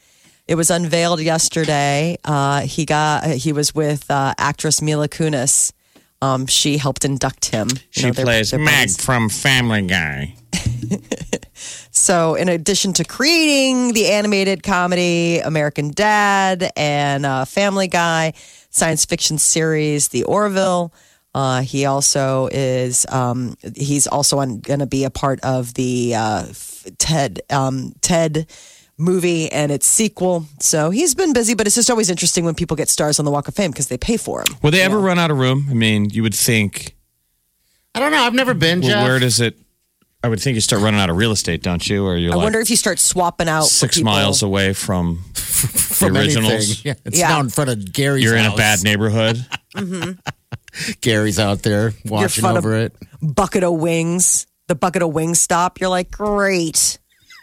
It 0.47 0.55
was 0.55 0.71
unveiled 0.71 1.21
yesterday. 1.21 2.17
Uh, 2.25 2.63
he 2.63 2.87
got 2.87 3.27
he 3.27 3.53
was 3.53 3.75
with 3.75 4.11
uh, 4.11 4.33
actress 4.39 4.81
Mila 4.81 5.09
Kunis. 5.11 5.71
Um, 6.23 6.47
she 6.47 6.79
helped 6.79 7.05
induct 7.05 7.45
him. 7.51 7.69
She 7.91 8.07
know, 8.07 8.13
they're- 8.13 8.25
plays 8.25 8.51
they're 8.53 8.59
Meg 8.59 8.75
buddies. 8.89 9.05
from 9.05 9.29
Family 9.29 9.83
Guy. 9.87 10.35
So, 11.91 12.37
in 12.37 12.49
addition 12.49 12.93
to 12.95 13.05
creating 13.05 13.93
the 13.93 14.07
animated 14.13 14.63
comedy 14.63 15.41
American 15.41 15.91
Dad 15.91 16.71
and 16.77 17.27
uh, 17.27 17.45
Family 17.45 17.89
Guy, 17.89 18.35
science 18.71 19.05
fiction 19.05 19.37
series 19.37 20.09
The 20.09 20.23
Orville, 20.23 20.93
uh, 21.35 21.63
he 21.63 21.85
also 21.87 22.49
is. 22.53 23.07
Um, 23.09 23.57
he's 23.77 24.07
also 24.07 24.37
going 24.45 24.81
to 24.81 24.87
be 24.87 25.05
a 25.05 25.11
part 25.11 25.41
of 25.45 25.75
the 25.75 26.15
uh, 26.17 26.45
Ted 26.99 27.41
um, 27.51 27.93
Ted 28.01 28.47
movie 28.97 29.51
and 29.53 29.71
its 29.71 29.87
sequel. 29.87 30.47
So 30.61 30.91
he's 30.91 31.15
been 31.15 31.33
busy, 31.33 31.55
but 31.55 31.67
it's 31.67 31.77
just 31.77 31.91
always 31.91 32.11
interesting 32.11 32.45
when 32.45 32.55
people 32.55 32.77
get 32.77 32.89
stars 32.89 33.19
on 33.19 33.25
the 33.25 33.31
Walk 33.31 33.47
of 33.47 33.55
Fame 33.55 33.71
because 33.71 33.87
they 33.89 33.99
pay 33.99 34.17
for 34.17 34.43
them. 34.43 34.57
Will 34.63 34.71
they 34.73 34.83
ever 34.83 34.99
run 34.99 35.19
out 35.19 35.31
of 35.31 35.39
room? 35.39 35.67
I 35.71 35.75
mean, 35.75 36.11
you 36.11 36.23
would 36.23 36.35
think. 36.35 36.97
I 37.95 38.01
don't 38.01 38.11
know. 38.13 38.23
I've 38.23 38.35
never 38.35 38.55
been. 38.55 38.81
Well, 38.81 38.91
Jeff. 38.91 39.05
where 39.05 39.19
does 39.19 39.41
it? 39.41 39.57
I 40.25 40.29
would 40.29 40.41
think 40.41 40.57
you 40.57 40.61
start 40.61 40.83
running 40.83 40.99
out 40.99 41.11
of 41.11 41.17
real 41.17 41.31
estate, 41.31 41.63
don't 41.63 41.89
you? 41.89 42.05
Or 42.05 42.17
you're 42.17 42.33
I 42.33 42.37
like 42.37 42.43
wonder 42.43 42.59
if 42.59 42.71
you 42.71 42.77
start 42.77 42.99
swapping 42.99 43.49
out 43.49 43.67
six 43.67 43.97
people- 43.99 44.11
miles 44.13 44.43
away 44.43 44.73
from 44.73 45.23
from 45.35 46.15
the 46.15 46.21
anything. 46.21 46.43
originals. 46.45 46.85
Yeah, 46.85 46.95
it's 47.05 47.19
Yeah. 47.19 47.29
down 47.29 47.45
in 47.45 47.51
front 47.51 47.71
of 47.71 47.93
Gary's. 47.93 48.25
You're 48.25 48.35
in 48.37 48.47
a 48.47 48.57
bad 48.57 48.83
neighborhood. 48.83 49.47
Gary's 51.01 51.39
out 51.39 51.63
there 51.63 51.93
watching 52.05 52.45
over 52.45 52.75
it. 52.77 52.95
bucket 53.23 53.65
of 53.65 53.75
wings, 53.75 54.47
the 54.69 54.75
bucket 54.75 55.03
of 55.03 55.13
wings 55.13 55.41
stop, 55.41 55.81
you're 55.81 55.91
like, 55.91 56.11
great. 56.11 56.99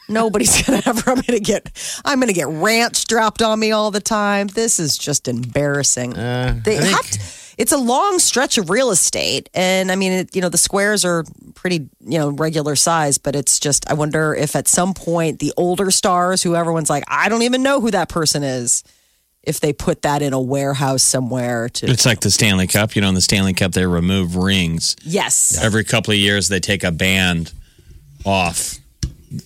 Nobody's 0.07 0.61
gonna 0.65 0.83
ever. 0.85 1.09
I'm 1.11 1.21
gonna 1.21 1.39
get. 1.39 1.71
I'm 2.05 2.19
gonna 2.19 2.33
get 2.33 2.47
ranch 2.47 3.05
dropped 3.05 3.41
on 3.41 3.59
me 3.59 3.71
all 3.71 3.89
the 3.89 3.99
time. 4.01 4.47
This 4.47 4.79
is 4.79 4.97
just 4.97 5.27
embarrassing. 5.27 6.15
Uh, 6.17 6.53
I 6.57 6.59
think- 6.61 6.83
have 6.83 7.09
to, 7.11 7.19
it's 7.57 7.71
a 7.71 7.77
long 7.77 8.19
stretch 8.19 8.57
of 8.57 8.69
real 8.69 8.91
estate, 8.91 9.49
and 9.53 9.89
I 9.91 9.95
mean, 9.95 10.11
it, 10.11 10.35
you 10.35 10.41
know, 10.41 10.49
the 10.49 10.57
squares 10.57 11.05
are 11.05 11.23
pretty, 11.55 11.89
you 12.01 12.19
know, 12.19 12.29
regular 12.29 12.75
size. 12.75 13.17
But 13.17 13.35
it's 13.35 13.59
just, 13.59 13.89
I 13.89 13.93
wonder 13.95 14.35
if 14.35 14.55
at 14.57 14.67
some 14.67 14.93
point 14.93 15.39
the 15.39 15.53
older 15.57 15.89
stars, 15.89 16.43
who 16.43 16.53
everyone's 16.53 16.89
like, 16.89 17.05
I 17.07 17.29
don't 17.29 17.43
even 17.43 17.63
know 17.63 17.79
who 17.81 17.89
that 17.91 18.09
person 18.09 18.43
is, 18.43 18.83
if 19.45 19.59
they 19.59 19.73
put 19.73 20.01
that 20.03 20.21
in 20.21 20.33
a 20.33 20.41
warehouse 20.41 21.03
somewhere 21.03 21.69
to. 21.69 21.87
It's 21.87 22.05
like 22.05 22.21
the 22.21 22.31
Stanley 22.31 22.67
Cup. 22.67 22.95
You 22.95 23.01
know, 23.01 23.09
in 23.09 23.15
the 23.15 23.21
Stanley 23.21 23.53
Cup, 23.53 23.71
they 23.73 23.85
remove 23.85 24.35
rings. 24.35 24.95
yes. 25.03 25.61
Every 25.61 25.83
couple 25.83 26.13
of 26.13 26.19
years, 26.19 26.47
they 26.47 26.59
take 26.59 26.83
a 26.83 26.91
band 26.91 27.53
off 28.25 28.77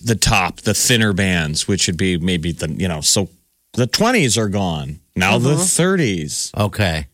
the 0.04 0.14
top, 0.14 0.60
the 0.60 0.74
thinner 0.74 1.12
bands, 1.12 1.66
which 1.66 1.86
would 1.86 1.96
be 1.96 2.18
maybe 2.18 2.52
the, 2.52 2.70
you 2.70 2.88
know, 2.88 3.00
so 3.00 3.28
the 3.74 3.86
20s 3.86 4.38
are 4.38 4.48
gone. 4.48 5.00
Now 5.16 5.38
the 5.38 5.52
uh-huh. 5.52 5.62
30s. 5.62 6.56
Okay. 6.56 7.06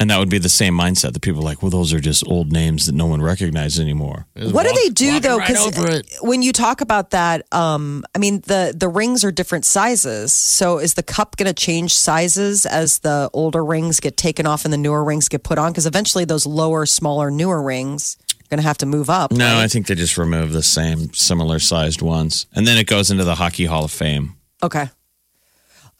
And 0.00 0.10
that 0.10 0.18
would 0.20 0.30
be 0.30 0.38
the 0.38 0.48
same 0.48 0.78
mindset 0.78 1.12
that 1.12 1.22
people 1.22 1.40
are 1.40 1.44
like, 1.44 1.60
well, 1.60 1.70
those 1.70 1.92
are 1.92 1.98
just 1.98 2.24
old 2.28 2.52
names 2.52 2.86
that 2.86 2.94
no 2.94 3.06
one 3.06 3.20
recognizes 3.20 3.80
anymore. 3.80 4.26
What 4.34 4.64
do 4.64 4.72
they 4.72 4.90
do 4.90 5.14
walking 5.14 5.56
though? 5.72 5.82
right 5.82 6.08
when 6.20 6.40
you 6.40 6.52
talk 6.52 6.80
about 6.80 7.10
that, 7.10 7.52
um, 7.52 8.04
I 8.14 8.18
mean 8.18 8.40
the 8.46 8.72
the 8.76 8.88
rings 8.88 9.24
are 9.24 9.32
different 9.32 9.64
sizes. 9.64 10.32
So 10.32 10.78
is 10.78 10.94
the 10.94 11.02
cup 11.02 11.36
going 11.36 11.48
to 11.48 11.52
change 11.52 11.94
sizes 11.94 12.64
as 12.64 13.00
the 13.00 13.28
older 13.32 13.64
rings 13.64 13.98
get 13.98 14.16
taken 14.16 14.46
off 14.46 14.64
and 14.64 14.72
the 14.72 14.78
newer 14.78 15.02
rings 15.02 15.28
get 15.28 15.42
put 15.42 15.58
on? 15.58 15.72
Because 15.72 15.86
eventually 15.86 16.24
those 16.24 16.46
lower, 16.46 16.86
smaller, 16.86 17.28
newer 17.28 17.60
rings 17.60 18.16
are 18.32 18.48
going 18.50 18.58
to 18.58 18.66
have 18.66 18.78
to 18.78 18.86
move 18.86 19.10
up. 19.10 19.32
No, 19.32 19.44
right? 19.44 19.64
I 19.64 19.66
think 19.66 19.88
they 19.88 19.96
just 19.96 20.16
remove 20.16 20.52
the 20.52 20.62
same 20.62 21.12
similar 21.12 21.58
sized 21.58 22.02
ones. 22.02 22.46
And 22.54 22.68
then 22.68 22.78
it 22.78 22.86
goes 22.86 23.10
into 23.10 23.24
the 23.24 23.34
Hockey 23.34 23.64
Hall 23.64 23.84
of 23.84 23.90
Fame. 23.90 24.36
Okay. 24.62 24.90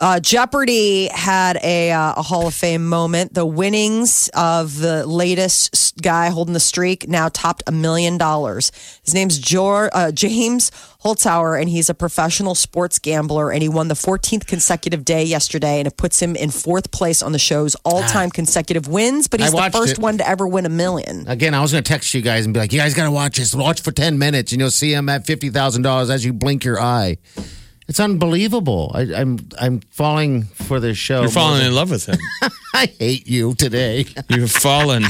Uh, 0.00 0.20
Jeopardy 0.20 1.08
had 1.08 1.58
a, 1.60 1.90
uh, 1.90 2.14
a 2.16 2.22
Hall 2.22 2.46
of 2.46 2.54
Fame 2.54 2.86
moment. 2.86 3.34
The 3.34 3.44
winnings 3.44 4.30
of 4.32 4.78
the 4.78 5.04
latest 5.04 6.00
guy 6.00 6.28
holding 6.28 6.54
the 6.54 6.60
streak 6.60 7.08
now 7.08 7.28
topped 7.28 7.64
a 7.66 7.72
million 7.72 8.16
dollars. 8.16 8.70
His 9.04 9.12
name's 9.12 9.38
Jor, 9.40 9.90
uh, 9.92 10.12
James 10.12 10.70
Holzhauer, 11.02 11.60
and 11.60 11.68
he's 11.68 11.90
a 11.90 11.94
professional 11.94 12.54
sports 12.54 13.00
gambler. 13.00 13.50
And 13.50 13.60
he 13.60 13.68
won 13.68 13.88
the 13.88 13.96
14th 13.96 14.46
consecutive 14.46 15.04
day 15.04 15.24
yesterday, 15.24 15.78
and 15.78 15.88
it 15.88 15.96
puts 15.96 16.22
him 16.22 16.36
in 16.36 16.52
fourth 16.52 16.92
place 16.92 17.20
on 17.20 17.32
the 17.32 17.38
show's 17.40 17.74
all 17.84 18.02
time 18.02 18.30
consecutive 18.30 18.86
wins. 18.86 19.26
But 19.26 19.40
he's 19.40 19.50
the 19.50 19.70
first 19.72 19.94
it. 19.94 19.98
one 19.98 20.18
to 20.18 20.28
ever 20.28 20.46
win 20.46 20.64
a 20.64 20.68
million. 20.70 21.26
Again, 21.26 21.54
I 21.54 21.60
was 21.60 21.72
going 21.72 21.82
to 21.82 21.88
text 21.88 22.14
you 22.14 22.22
guys 22.22 22.44
and 22.44 22.54
be 22.54 22.60
like, 22.60 22.72
"You 22.72 22.78
guys 22.78 22.94
got 22.94 23.04
to 23.04 23.10
watch 23.10 23.36
this. 23.36 23.52
Watch 23.52 23.80
for 23.80 23.90
ten 23.90 24.16
minutes, 24.16 24.52
and 24.52 24.60
you'll 24.60 24.70
see 24.70 24.92
him 24.92 25.08
at 25.08 25.26
fifty 25.26 25.50
thousand 25.50 25.82
dollars 25.82 26.08
as 26.08 26.24
you 26.24 26.32
blink 26.32 26.62
your 26.62 26.80
eye." 26.80 27.18
It's 27.88 28.00
unbelievable. 28.00 28.92
I, 28.94 29.02
I'm 29.14 29.38
I'm 29.58 29.80
falling 29.90 30.44
for 30.44 30.78
this 30.78 30.98
show. 30.98 31.22
You're 31.22 31.30
falling 31.30 31.64
in 31.64 31.74
love 31.74 31.90
with 31.90 32.06
him. 32.06 32.18
I 32.74 32.86
hate 32.98 33.26
you 33.26 33.54
today. 33.54 34.04
You've 34.28 34.52
fallen. 34.52 35.04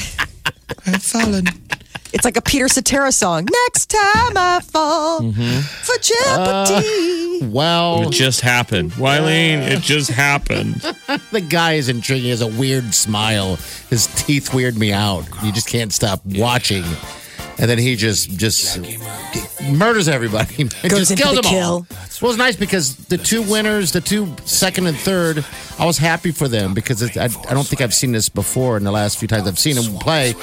I've 0.87 1.03
fallen. 1.03 1.47
It's 2.13 2.25
like 2.25 2.37
a 2.37 2.43
Peter 2.43 2.69
Cetera 2.69 3.13
song. 3.13 3.47
Next 3.67 3.87
time 3.87 4.37
I 4.37 4.61
fall 4.63 5.21
mm-hmm. 5.21 5.61
for 5.61 5.99
Jeopardy. 6.01 7.45
Uh, 7.45 7.49
well, 7.51 8.09
It 8.09 8.13
just 8.13 8.41
happened. 8.41 8.93
Wileen, 8.93 9.59
it 9.59 9.83
just 9.83 10.11
happened. 10.11 10.75
the 11.33 11.41
guy 11.41 11.75
is 11.75 11.89
intriguing. 11.89 12.25
He 12.25 12.31
has 12.31 12.41
a 12.41 12.47
weird 12.47 12.95
smile. 12.95 13.57
His 13.91 14.07
teeth 14.07 14.55
weird 14.55 14.79
me 14.79 14.93
out. 14.93 15.25
You 15.43 15.53
just 15.53 15.69
can't 15.69 15.93
stop 15.93 16.25
watching. 16.25 16.85
And 17.61 17.69
then 17.69 17.79
he 17.79 17.97
just 17.97 18.31
just 18.39 18.79
murders 19.71 20.09
everybody. 20.09 20.65
Goes 20.65 21.09
just 21.09 21.11
into 21.13 21.23
kills 21.23 21.37
the 21.37 21.43
them 21.43 21.55
all. 21.55 21.83
kill. 21.83 21.97
Well, 22.23 22.31
it's 22.31 22.39
nice 22.39 22.57
because 22.57 22.97
the 23.07 23.19
two 23.19 23.43
winners, 23.43 23.93
the 23.93 24.01
two 24.01 24.35
second 24.45 24.87
and 24.87 24.97
third, 24.97 25.45
I 25.79 25.85
was 25.87 25.99
happy 25.99 26.31
for 26.31 26.49
them 26.49 26.75
because 26.75 27.03
it, 27.03 27.17
I, 27.17 27.25
I 27.25 27.55
don't 27.55 27.67
think 27.67 27.81
I've 27.81 27.95
seen 27.95 28.13
this 28.13 28.29
before 28.29 28.77
in 28.77 28.85
the 28.85 28.93
last 28.93 29.19
few 29.19 29.29
times 29.29 29.47
I've 29.49 29.59
seen 29.59 29.77
them 29.77 29.95
play. 29.99 30.35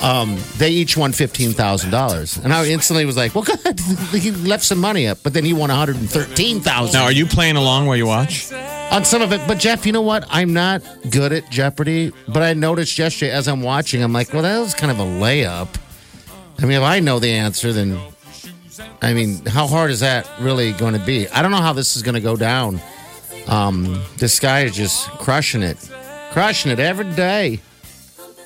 Um, 0.00 0.38
they 0.58 0.70
each 0.70 0.96
won 0.96 1.12
fifteen 1.12 1.52
thousand 1.52 1.90
dollars, 1.90 2.36
and 2.38 2.52
I 2.52 2.66
instantly 2.66 3.04
was 3.04 3.16
like, 3.16 3.34
"Well, 3.34 3.44
good." 3.64 3.78
he 3.78 4.32
left 4.32 4.64
some 4.64 4.78
money 4.78 5.06
up, 5.06 5.18
but 5.22 5.32
then 5.32 5.44
he 5.44 5.52
won 5.52 5.68
one 5.68 5.70
hundred 5.70 5.96
and 5.96 6.10
thirteen 6.10 6.60
thousand 6.60 6.98
Now, 6.98 7.04
are 7.04 7.12
you 7.12 7.26
playing 7.26 7.56
along 7.56 7.86
while 7.86 7.96
you 7.96 8.06
watch? 8.06 8.52
on 8.90 9.04
some 9.04 9.22
of 9.22 9.32
it. 9.32 9.40
But 9.48 9.58
Jeff, 9.58 9.86
you 9.86 9.92
know 9.92 10.02
what? 10.02 10.24
I'm 10.28 10.52
not 10.52 10.82
good 11.10 11.32
at 11.32 11.48
Jeopardy, 11.50 12.12
but 12.28 12.42
I 12.42 12.54
noticed 12.54 12.98
yesterday 12.98 13.32
as 13.32 13.48
I'm 13.48 13.62
watching, 13.62 14.02
I'm 14.02 14.12
like, 14.12 14.32
well, 14.32 14.42
that 14.42 14.58
was 14.58 14.74
kind 14.74 14.90
of 14.92 14.98
a 14.98 15.04
layup. 15.04 15.68
I 16.58 16.62
mean, 16.62 16.72
if 16.72 16.82
I 16.82 17.00
know 17.00 17.18
the 17.18 17.30
answer, 17.32 17.72
then 17.72 17.98
I 19.02 19.12
mean, 19.12 19.44
how 19.46 19.66
hard 19.66 19.90
is 19.90 20.00
that 20.00 20.28
really 20.40 20.72
going 20.72 20.94
to 20.94 21.04
be? 21.04 21.28
I 21.28 21.42
don't 21.42 21.50
know 21.50 21.58
how 21.58 21.72
this 21.72 21.96
is 21.96 22.02
going 22.02 22.14
to 22.14 22.20
go 22.20 22.36
down. 22.36 22.80
Um, 23.46 24.02
this 24.16 24.40
guy 24.40 24.60
is 24.62 24.74
just 24.74 25.08
crushing 25.10 25.62
it, 25.62 25.76
crushing 26.32 26.70
it 26.72 26.78
every 26.80 27.10
day. 27.14 27.60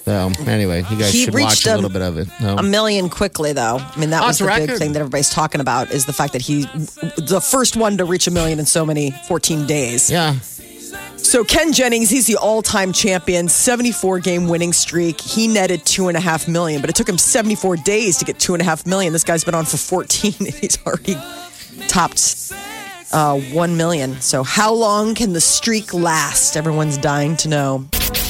So 0.05 0.33
anyway, 0.47 0.79
you 0.90 0.97
guys 0.99 1.12
He 1.12 1.25
should 1.27 1.35
reached 1.35 1.49
watch 1.49 1.66
a 1.66 1.75
a- 1.75 1.77
little 1.77 1.90
bit 1.90 2.01
of 2.03 2.16
it. 2.16 2.29
No. 2.40 2.57
a 2.57 2.62
million 2.62 3.11
quickly 3.11 3.53
though. 3.53 3.77
I 3.79 3.99
mean 4.01 4.09
that 4.11 4.23
Oh, 4.23 4.29
was 4.29 4.38
the 4.38 4.47
big 4.47 4.71
thing 4.79 4.92
that 4.94 5.01
everybody's 5.01 5.29
talking 5.29 5.61
about 5.61 5.90
is 5.90 6.07
the 6.07 6.14
fact 6.14 6.33
that 6.33 6.40
he 6.40 6.62
the 7.18 7.40
first 7.47 7.77
one 7.77 7.99
to 7.99 8.07
reach 8.07 8.27
a 8.27 8.31
million 8.31 8.59
in 8.59 8.64
so 8.64 8.87
many 8.87 9.11
14 9.29 9.66
days. 9.66 10.11
yeah, 10.11 10.37
So 11.28 11.44
Ken 11.44 11.74
Jennings, 11.74 12.08
he's 12.08 12.26
the 12.26 12.36
all-time 12.36 12.90
champion, 12.90 13.48
74 13.48 14.20
game 14.20 14.48
winning 14.48 14.72
streak. 14.72 15.20
He 15.20 15.46
netted 15.46 15.84
two 15.84 16.08
and 16.08 16.16
a 16.16 16.20
half 16.20 16.48
million, 16.48 16.80
but 16.80 16.88
it 16.88 16.96
took 16.96 17.06
him 17.06 17.18
74 17.18 17.76
days 17.76 18.16
to 18.16 18.24
get 18.24 18.38
two 18.38 18.54
and 18.54 18.62
a 18.62 18.64
half 18.64 18.86
million. 18.86 19.12
This 19.12 19.24
guy's 19.24 19.44
been 19.44 19.54
on 19.54 19.66
for 19.66 19.76
14 19.76 20.32
and 20.38 20.48
he's 20.54 20.78
already 20.86 21.16
topped 21.86 22.50
uh, 23.12 23.38
one 23.52 23.76
million. 23.76 24.18
So 24.22 24.42
how 24.42 24.72
long 24.72 25.14
can 25.14 25.34
the 25.34 25.40
streak 25.42 25.92
last? 25.92 26.56
Everyone's 26.56 26.96
dying 26.96 27.36
to 27.44 27.48
know. 27.50 27.84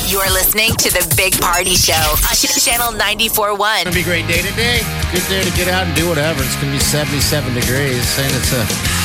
You're 0.08 0.32
listening 0.32 0.72
to 0.72 0.90
the 0.90 1.14
Big 1.16 1.40
Party 1.40 1.76
Show 1.76 1.94
on 1.94 2.34
Channel 2.34 2.98
94.1. 2.98 3.80
It'll 3.82 3.94
be 3.94 4.00
a 4.00 4.02
great 4.02 4.26
day 4.26 4.42
today. 4.42 4.80
Good 5.12 5.28
day 5.28 5.44
to 5.48 5.56
get 5.56 5.68
out 5.68 5.86
and 5.86 5.94
do 5.94 6.08
whatever. 6.08 6.42
It's 6.42 6.56
going 6.56 6.72
to 6.72 6.72
be 6.72 6.80
77 6.80 7.54
degrees. 7.54 8.18
and 8.18 8.34
it's 8.34 8.52
a 8.52 8.97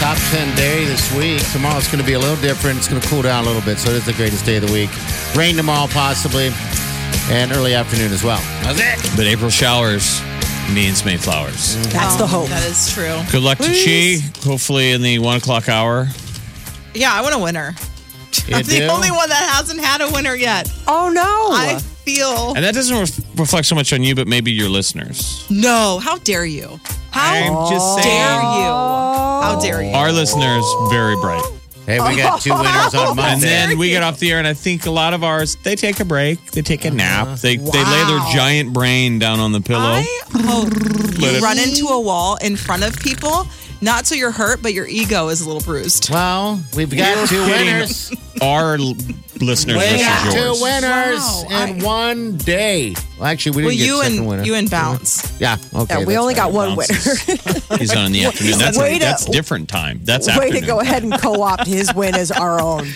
Top 0.00 0.16
10 0.30 0.56
day 0.56 0.84
this 0.84 1.12
week. 1.14 1.42
Tomorrow's 1.50 1.88
going 1.88 1.98
to 1.98 2.06
be 2.06 2.12
a 2.12 2.18
little 2.18 2.40
different. 2.40 2.78
It's 2.78 2.86
going 2.88 3.00
to 3.02 3.08
cool 3.08 3.22
down 3.22 3.44
a 3.44 3.46
little 3.48 3.62
bit, 3.62 3.78
so 3.78 3.90
it 3.90 3.96
is 3.96 4.06
the 4.06 4.12
greatest 4.12 4.46
day 4.46 4.56
of 4.56 4.66
the 4.66 4.72
week. 4.72 4.90
Rain 5.36 5.56
tomorrow, 5.56 5.88
possibly, 5.88 6.50
and 7.30 7.50
early 7.50 7.74
afternoon 7.74 8.12
as 8.12 8.22
well. 8.22 8.40
That's 8.62 8.78
it. 8.78 9.16
But 9.16 9.26
April 9.26 9.50
showers 9.50 10.22
means 10.72 11.04
May 11.04 11.16
flowers. 11.16 11.76
Mm. 11.76 11.92
That's 11.92 12.14
the 12.16 12.24
oh, 12.24 12.26
hope. 12.28 12.48
That 12.48 12.64
is 12.64 12.92
true. 12.92 13.18
Good 13.32 13.42
luck 13.42 13.58
to 13.58 13.64
Chi. 13.64 14.18
Hopefully 14.48 14.92
in 14.92 15.02
the 15.02 15.18
one 15.18 15.36
o'clock 15.38 15.68
hour. 15.68 16.06
Yeah, 16.94 17.12
I 17.12 17.20
want 17.20 17.34
a 17.34 17.38
winner. 17.38 17.74
You 18.46 18.54
I'm 18.56 18.64
the 18.64 18.78
do? 18.78 18.88
only 18.88 19.10
one 19.10 19.28
that 19.28 19.50
hasn't 19.56 19.80
had 19.80 20.00
a 20.00 20.10
winner 20.12 20.34
yet. 20.34 20.70
Oh 20.86 21.10
no! 21.12 21.22
I 21.22 21.80
feel 21.80 22.54
And 22.54 22.64
that 22.64 22.74
doesn't 22.74 22.96
re- 22.96 23.24
reflect 23.36 23.66
so 23.66 23.74
much 23.74 23.92
on 23.92 24.02
you, 24.04 24.14
but 24.14 24.28
maybe 24.28 24.52
your 24.52 24.68
listeners. 24.68 25.44
no. 25.50 25.98
How 25.98 26.18
dare 26.18 26.44
you? 26.46 26.78
How 27.10 27.32
I'm 27.32 27.70
just 27.70 27.98
oh. 27.98 28.02
dare 28.02 28.42
you? 28.42 28.47
How 29.58 29.64
dare 29.64 29.82
you? 29.82 29.90
Our 29.90 30.12
listeners, 30.12 30.64
very 30.90 31.16
bright. 31.16 31.42
Hey, 31.84 31.98
we 32.00 32.16
got 32.16 32.40
two 32.40 32.52
winners 32.54 32.94
on 32.94 33.18
And 33.18 33.40
then 33.40 33.76
we 33.78 33.88
get 33.90 34.02
off 34.04 34.18
the 34.20 34.30
air, 34.30 34.38
and 34.38 34.46
I 34.46 34.54
think 34.54 34.86
a 34.86 34.90
lot 34.90 35.14
of 35.14 35.24
ours, 35.24 35.56
they 35.64 35.74
take 35.74 35.98
a 36.00 36.04
break, 36.04 36.52
they 36.52 36.62
take 36.62 36.84
a 36.84 36.90
nap, 36.92 37.26
uh-huh. 37.26 37.36
they, 37.40 37.56
they 37.56 37.64
lay 37.64 38.04
their 38.04 38.18
Wow. 38.18 38.30
giant 38.32 38.72
brain 38.72 39.18
down 39.18 39.40
on 39.40 39.50
the 39.52 39.60
pillow. 39.60 39.82
I 39.94 40.06
hope 40.34 40.68
Let 40.70 41.18
you 41.32 41.38
it- 41.38 41.42
run 41.42 41.58
into 41.58 41.86
a 41.86 42.00
wall 42.00 42.36
in 42.36 42.56
front 42.56 42.84
of 42.84 42.96
people, 43.00 43.48
not 43.80 44.06
so 44.06 44.14
you're 44.14 44.30
hurt, 44.30 44.62
but 44.62 44.74
your 44.74 44.86
ego 44.86 45.28
is 45.28 45.40
a 45.40 45.46
little 45.46 45.62
bruised. 45.62 46.08
well, 46.10 46.62
we've 46.76 46.94
got 46.96 47.26
two 47.28 47.36
kidding. 47.46 47.66
winners. 47.66 48.12
Our 48.42 48.76
l- 48.76 48.94
listeners 49.42 49.76
We 49.76 49.82
versus 49.82 50.02
got 50.02 50.24
yours. 50.24 50.34
two 50.58 50.62
winners 50.62 51.18
Wow, 51.20 51.44
in 51.50 51.80
I- 51.80 51.84
one 51.84 52.36
day. 52.38 52.94
Well, 53.18 53.26
actually, 53.26 53.56
we 53.56 53.62
didn't 53.62 53.78
get 53.78 53.86
you 53.86 53.96
second 54.02 54.18
and 54.18 54.26
winner. 54.28 54.42
you 54.44 54.54
and 54.54 54.70
bounce. 54.70 55.22
Mm-hmm. 55.22 55.42
Yeah, 55.42 55.56
okay. 55.82 56.00
Yeah, 56.00 56.04
we 56.06 56.16
only 56.16 56.34
right. 56.34 56.40
got 56.40 56.52
one 56.52 56.76
Bounces. 56.76 57.26
winner. 57.26 57.76
He's 57.78 57.94
on 57.96 58.06
in 58.06 58.12
the 58.12 58.24
afternoon. 58.26 58.58
That's, 58.58 58.78
Way 58.78 58.94
to- 58.94 59.04
that's 59.04 59.24
different 59.24 59.68
time. 59.68 60.00
That's 60.04 60.26
Way 60.28 60.34
afternoon. 60.34 60.60
to 60.60 60.66
go 60.66 60.80
ahead 60.80 61.02
and 61.02 61.12
co-opt 61.18 61.66
his 61.66 61.92
win 61.94 62.14
as 62.14 62.30
our 62.30 62.60
own. 62.62 62.86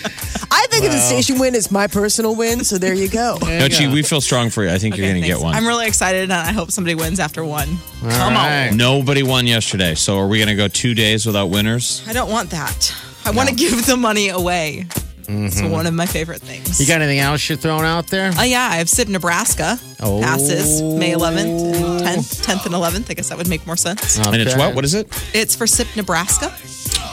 I 0.55 0.67
think 0.69 0.85
of 0.85 0.91
the 0.91 0.99
station 0.99 1.39
win 1.39 1.55
as 1.55 1.71
my 1.71 1.87
personal 1.87 2.35
win, 2.35 2.63
so 2.63 2.77
there 2.77 2.93
you 2.93 3.09
go. 3.09 3.37
No, 3.53 3.67
Chi, 3.69 3.91
we 3.91 4.01
feel 4.03 4.21
strong 4.21 4.49
for 4.49 4.63
you. 4.63 4.69
I 4.69 4.77
think 4.77 4.95
you're 4.97 5.07
going 5.07 5.21
to 5.21 5.27
get 5.27 5.39
one. 5.39 5.53
I'm 5.55 5.67
really 5.67 5.87
excited, 5.87 6.23
and 6.23 6.33
I 6.33 6.51
hope 6.53 6.71
somebody 6.71 6.95
wins 6.95 7.19
after 7.19 7.43
one. 7.43 7.67
All 8.03 8.09
Come 8.11 8.33
right. 8.33 8.69
on. 8.71 8.77
Nobody 8.77 9.23
won 9.23 9.45
yesterday. 9.47 9.93
So 9.95 10.17
are 10.17 10.27
we 10.27 10.37
going 10.37 10.47
to 10.49 10.55
go 10.55 10.67
two 10.67 10.93
days 10.93 11.25
without 11.25 11.47
winners? 11.47 12.03
I 12.07 12.13
don't 12.13 12.29
want 12.31 12.49
that. 12.51 12.93
I 13.25 13.31
want 13.31 13.49
to 13.49 13.55
give 13.55 13.85
the 13.85 13.97
money 13.97 14.29
away. 14.29 14.85
It's 15.27 15.61
one 15.61 15.85
of 15.87 15.93
my 15.93 16.05
favorite 16.05 16.41
things. 16.41 16.67
Mm-hmm. 16.69 16.83
You 16.83 16.87
got 16.87 17.01
anything 17.01 17.19
else 17.19 17.47
you're 17.49 17.57
throwing 17.57 17.85
out 17.85 18.07
there? 18.07 18.31
Oh 18.37 18.43
yeah, 18.43 18.67
I 18.71 18.75
have 18.77 18.89
SIP 18.89 19.07
Nebraska 19.09 19.79
Oh. 20.01 20.19
passes 20.21 20.81
May 20.81 21.11
11th 21.13 21.73
and 21.75 22.01
10th, 22.01 22.45
10th 22.45 22.65
and 22.65 22.75
11th. 22.75 23.09
I 23.09 23.13
guess 23.13 23.29
that 23.29 23.37
would 23.37 23.47
make 23.47 23.65
more 23.65 23.77
sense. 23.77 24.17
And 24.19 24.35
it's 24.35 24.55
what? 24.55 24.75
What 24.75 24.83
is 24.85 24.93
it? 24.93 25.07
It's 25.33 25.55
for 25.55 25.65
SIP 25.67 25.87
Nebraska. 25.95 26.53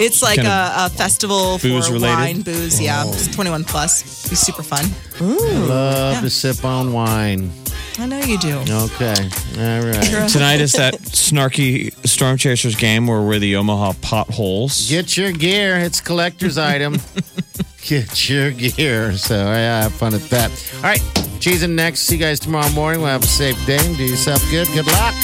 It's 0.03 0.23
like 0.23 0.37
Kind 0.37 0.49
a, 0.49 0.87
a 0.87 0.89
festival 0.91 1.59
booze 1.59 1.87
for 1.89 1.93
related? 1.95 2.15
wine, 2.17 2.43
booze. 2.43 2.81
Yeah, 2.81 3.05
it's 3.07 3.29
21 3.35 3.65
plus. 3.65 4.03
It'd 4.25 4.31
Be 4.31 4.37
super 4.37 4.63
fun. 4.63 4.87
Love 5.21 6.15
Yeah. 6.15 6.21
to 6.23 6.31
sip 6.31 6.65
on 6.65 6.93
wine. 6.93 7.51
I 7.99 8.07
know 8.07 8.19
you 8.21 8.39
do. 8.39 8.57
Okay. 8.61 9.15
All 9.59 9.83
right. 9.85 10.29
Tonight 10.31 10.61
is 10.63 10.73
that 10.73 10.95
snarky 11.01 11.93
Storm 12.09 12.39
Chasers 12.39 12.75
game 12.77 13.07
where 13.07 13.21
we're 13.21 13.39
the 13.39 13.57
Omaha 13.57 13.93
potholes. 14.01 14.89
Get 14.89 15.19
your 15.19 15.33
gear. 15.33 15.77
It's 15.77 16.01
collector's 16.01 16.57
item. 16.57 16.95
Get 17.83 18.29
your 18.29 18.51
gear. 18.51 19.13
So 19.17 19.35
yeah, 19.35 19.83
have 19.83 19.93
fun 19.93 20.15
at 20.15 20.23
that. 20.31 20.51
All 20.77 20.83
right. 20.83 21.03
Cheese 21.41 21.63
and 21.63 21.75
next. 21.75 22.01
See 22.01 22.17
you 22.17 22.21
guys 22.21 22.39
tomorrow 22.39 22.71
morning. 22.73 23.01
We'll 23.01 23.11
have 23.11 23.23
a 23.23 23.27
safe 23.27 23.57
day. 23.67 23.79
Do 23.97 24.05
yourself 24.05 24.43
good. 24.51 24.69
Good 24.69 24.87
luck. 24.87 25.15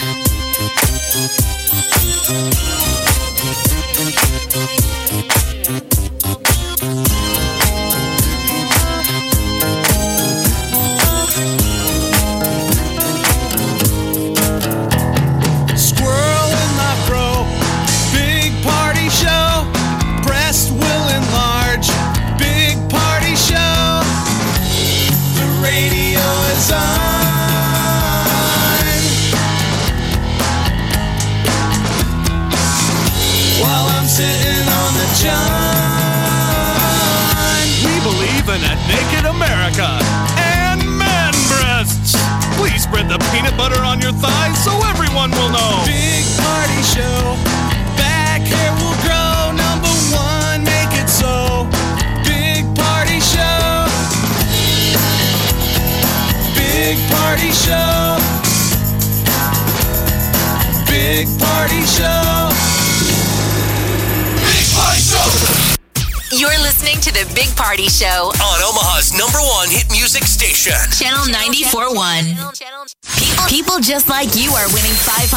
The 67.16 67.24
Big 67.34 67.48
Party 67.56 67.88
Show, 67.88 68.28
On 68.28 68.58
Omaha's 68.60 69.16
number 69.16 69.40
one 69.40 69.72
hit 69.72 69.88
music 69.90 70.24
station. 70.24 70.76
Channel 70.92 71.24
94.1. 71.32 71.96
People, 72.28 73.15
people 73.48 73.78
just 73.78 74.08
like 74.08 74.34
you 74.34 74.50
are 74.52 74.66
winning 74.74 74.94
$500 75.06 75.30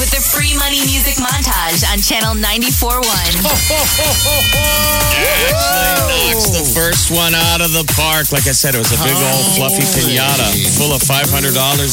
with 0.00 0.10
the 0.10 0.20
free 0.20 0.56
money 0.56 0.80
music 0.88 1.20
montage 1.20 1.84
on 1.92 2.00
Channel 2.00 2.34
94.1. 2.40 3.04
Ashley 5.18 6.28
knocks 6.38 6.54
the 6.54 6.62
first 6.70 7.10
one 7.10 7.34
out 7.34 7.60
of 7.60 7.74
the 7.74 7.82
park. 7.98 8.30
Like 8.30 8.46
I 8.46 8.54
said, 8.54 8.74
it 8.74 8.78
was 8.78 8.94
a 8.94 9.00
big 9.02 9.18
old 9.18 9.44
fluffy 9.58 9.82
pinata 9.82 10.46
full 10.78 10.94
of 10.94 11.02
$500 11.02 11.26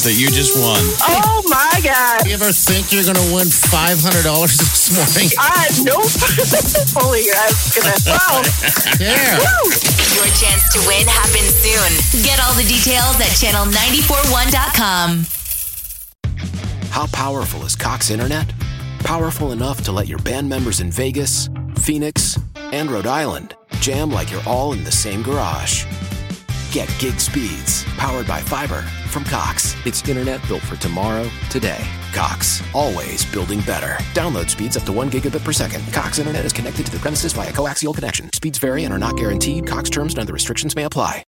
that 0.06 0.13
you 0.13 0.30
just 0.30 0.54
won. 0.56 0.78
Oh 1.10 1.41
my 1.50 1.82
God. 1.82 2.28
You 2.28 2.38
ever 2.38 2.54
think 2.54 2.93
you're 2.93 3.04
going 3.04 3.17
to 3.17 3.30
win 3.34 3.50
$500 3.50 3.98
this 4.06 4.93
morning? 4.93 5.30
Uh, 5.36 5.65
nope. 5.84 6.06
Holy, 7.02 7.26
I 7.34 7.50
was 7.50 7.74
gonna. 7.74 7.98
Wow. 8.08 8.45
Yeah. 9.02 9.41
Your 10.15 10.30
chance 10.38 10.63
to 10.78 10.80
win 10.88 11.04
happens 11.10 11.52
soon. 11.60 11.91
Get 12.24 12.38
all 12.45 12.54
the 12.54 12.63
details 12.63 13.17
at 13.19 13.34
channel941.com. 13.41 15.24
How 16.95 17.08
powerful 17.08 17.65
is 17.65 17.75
Cox 17.75 18.10
Internet? 18.10 18.53
Powerful 18.99 19.51
enough 19.51 19.84
to 19.84 19.91
let 19.91 20.08
your 20.08 20.17
band 20.19 20.47
members 20.47 20.79
in 20.79 20.89
Vegas, 20.89 21.49
Phoenix, 21.79 22.39
and 22.55 22.89
Rhode 22.89 23.05
Island 23.05 23.53
jam 23.81 24.10
like 24.10 24.31
you're 24.31 24.47
all 24.47 24.71
in 24.71 24.81
the 24.86 24.93
same 24.93 25.21
garage. 25.21 25.84
Get 26.71 26.88
gig 26.97 27.19
speeds 27.19 27.84
powered 27.97 28.25
by 28.27 28.39
fiber 28.39 28.81
from 29.10 29.25
Cox. 29.25 29.75
It's 29.86 30.08
internet 30.08 30.39
built 30.47 30.62
for 30.62 30.77
tomorrow, 30.77 31.29
today. 31.49 31.86
Cox, 32.13 32.63
always 32.73 33.25
building 33.25 33.60
better. 33.63 34.01
Download 34.13 34.49
speeds 34.49 34.77
up 34.77 34.84
to 34.84 34.93
1 34.93 35.12
gigabit 35.12 35.43
per 35.43 35.51
second. 35.51 35.84
Cox 35.91 36.17
Internet 36.17 36.45
is 36.45 36.53
connected 36.53 36.86
to 36.86 36.93
the 36.93 36.99
premises 36.99 37.34
via 37.34 37.51
coaxial 37.51 37.93
connection. 37.93 38.31
Speeds 38.31 38.58
vary 38.58 38.86
and 38.86 38.93
are 38.93 38.97
not 38.97 39.17
guaranteed. 39.17 39.67
Cox 39.67 39.89
terms 39.89 40.13
and 40.13 40.21
other 40.21 40.31
restrictions 40.31 40.77
may 40.77 40.86
apply. 40.86 41.23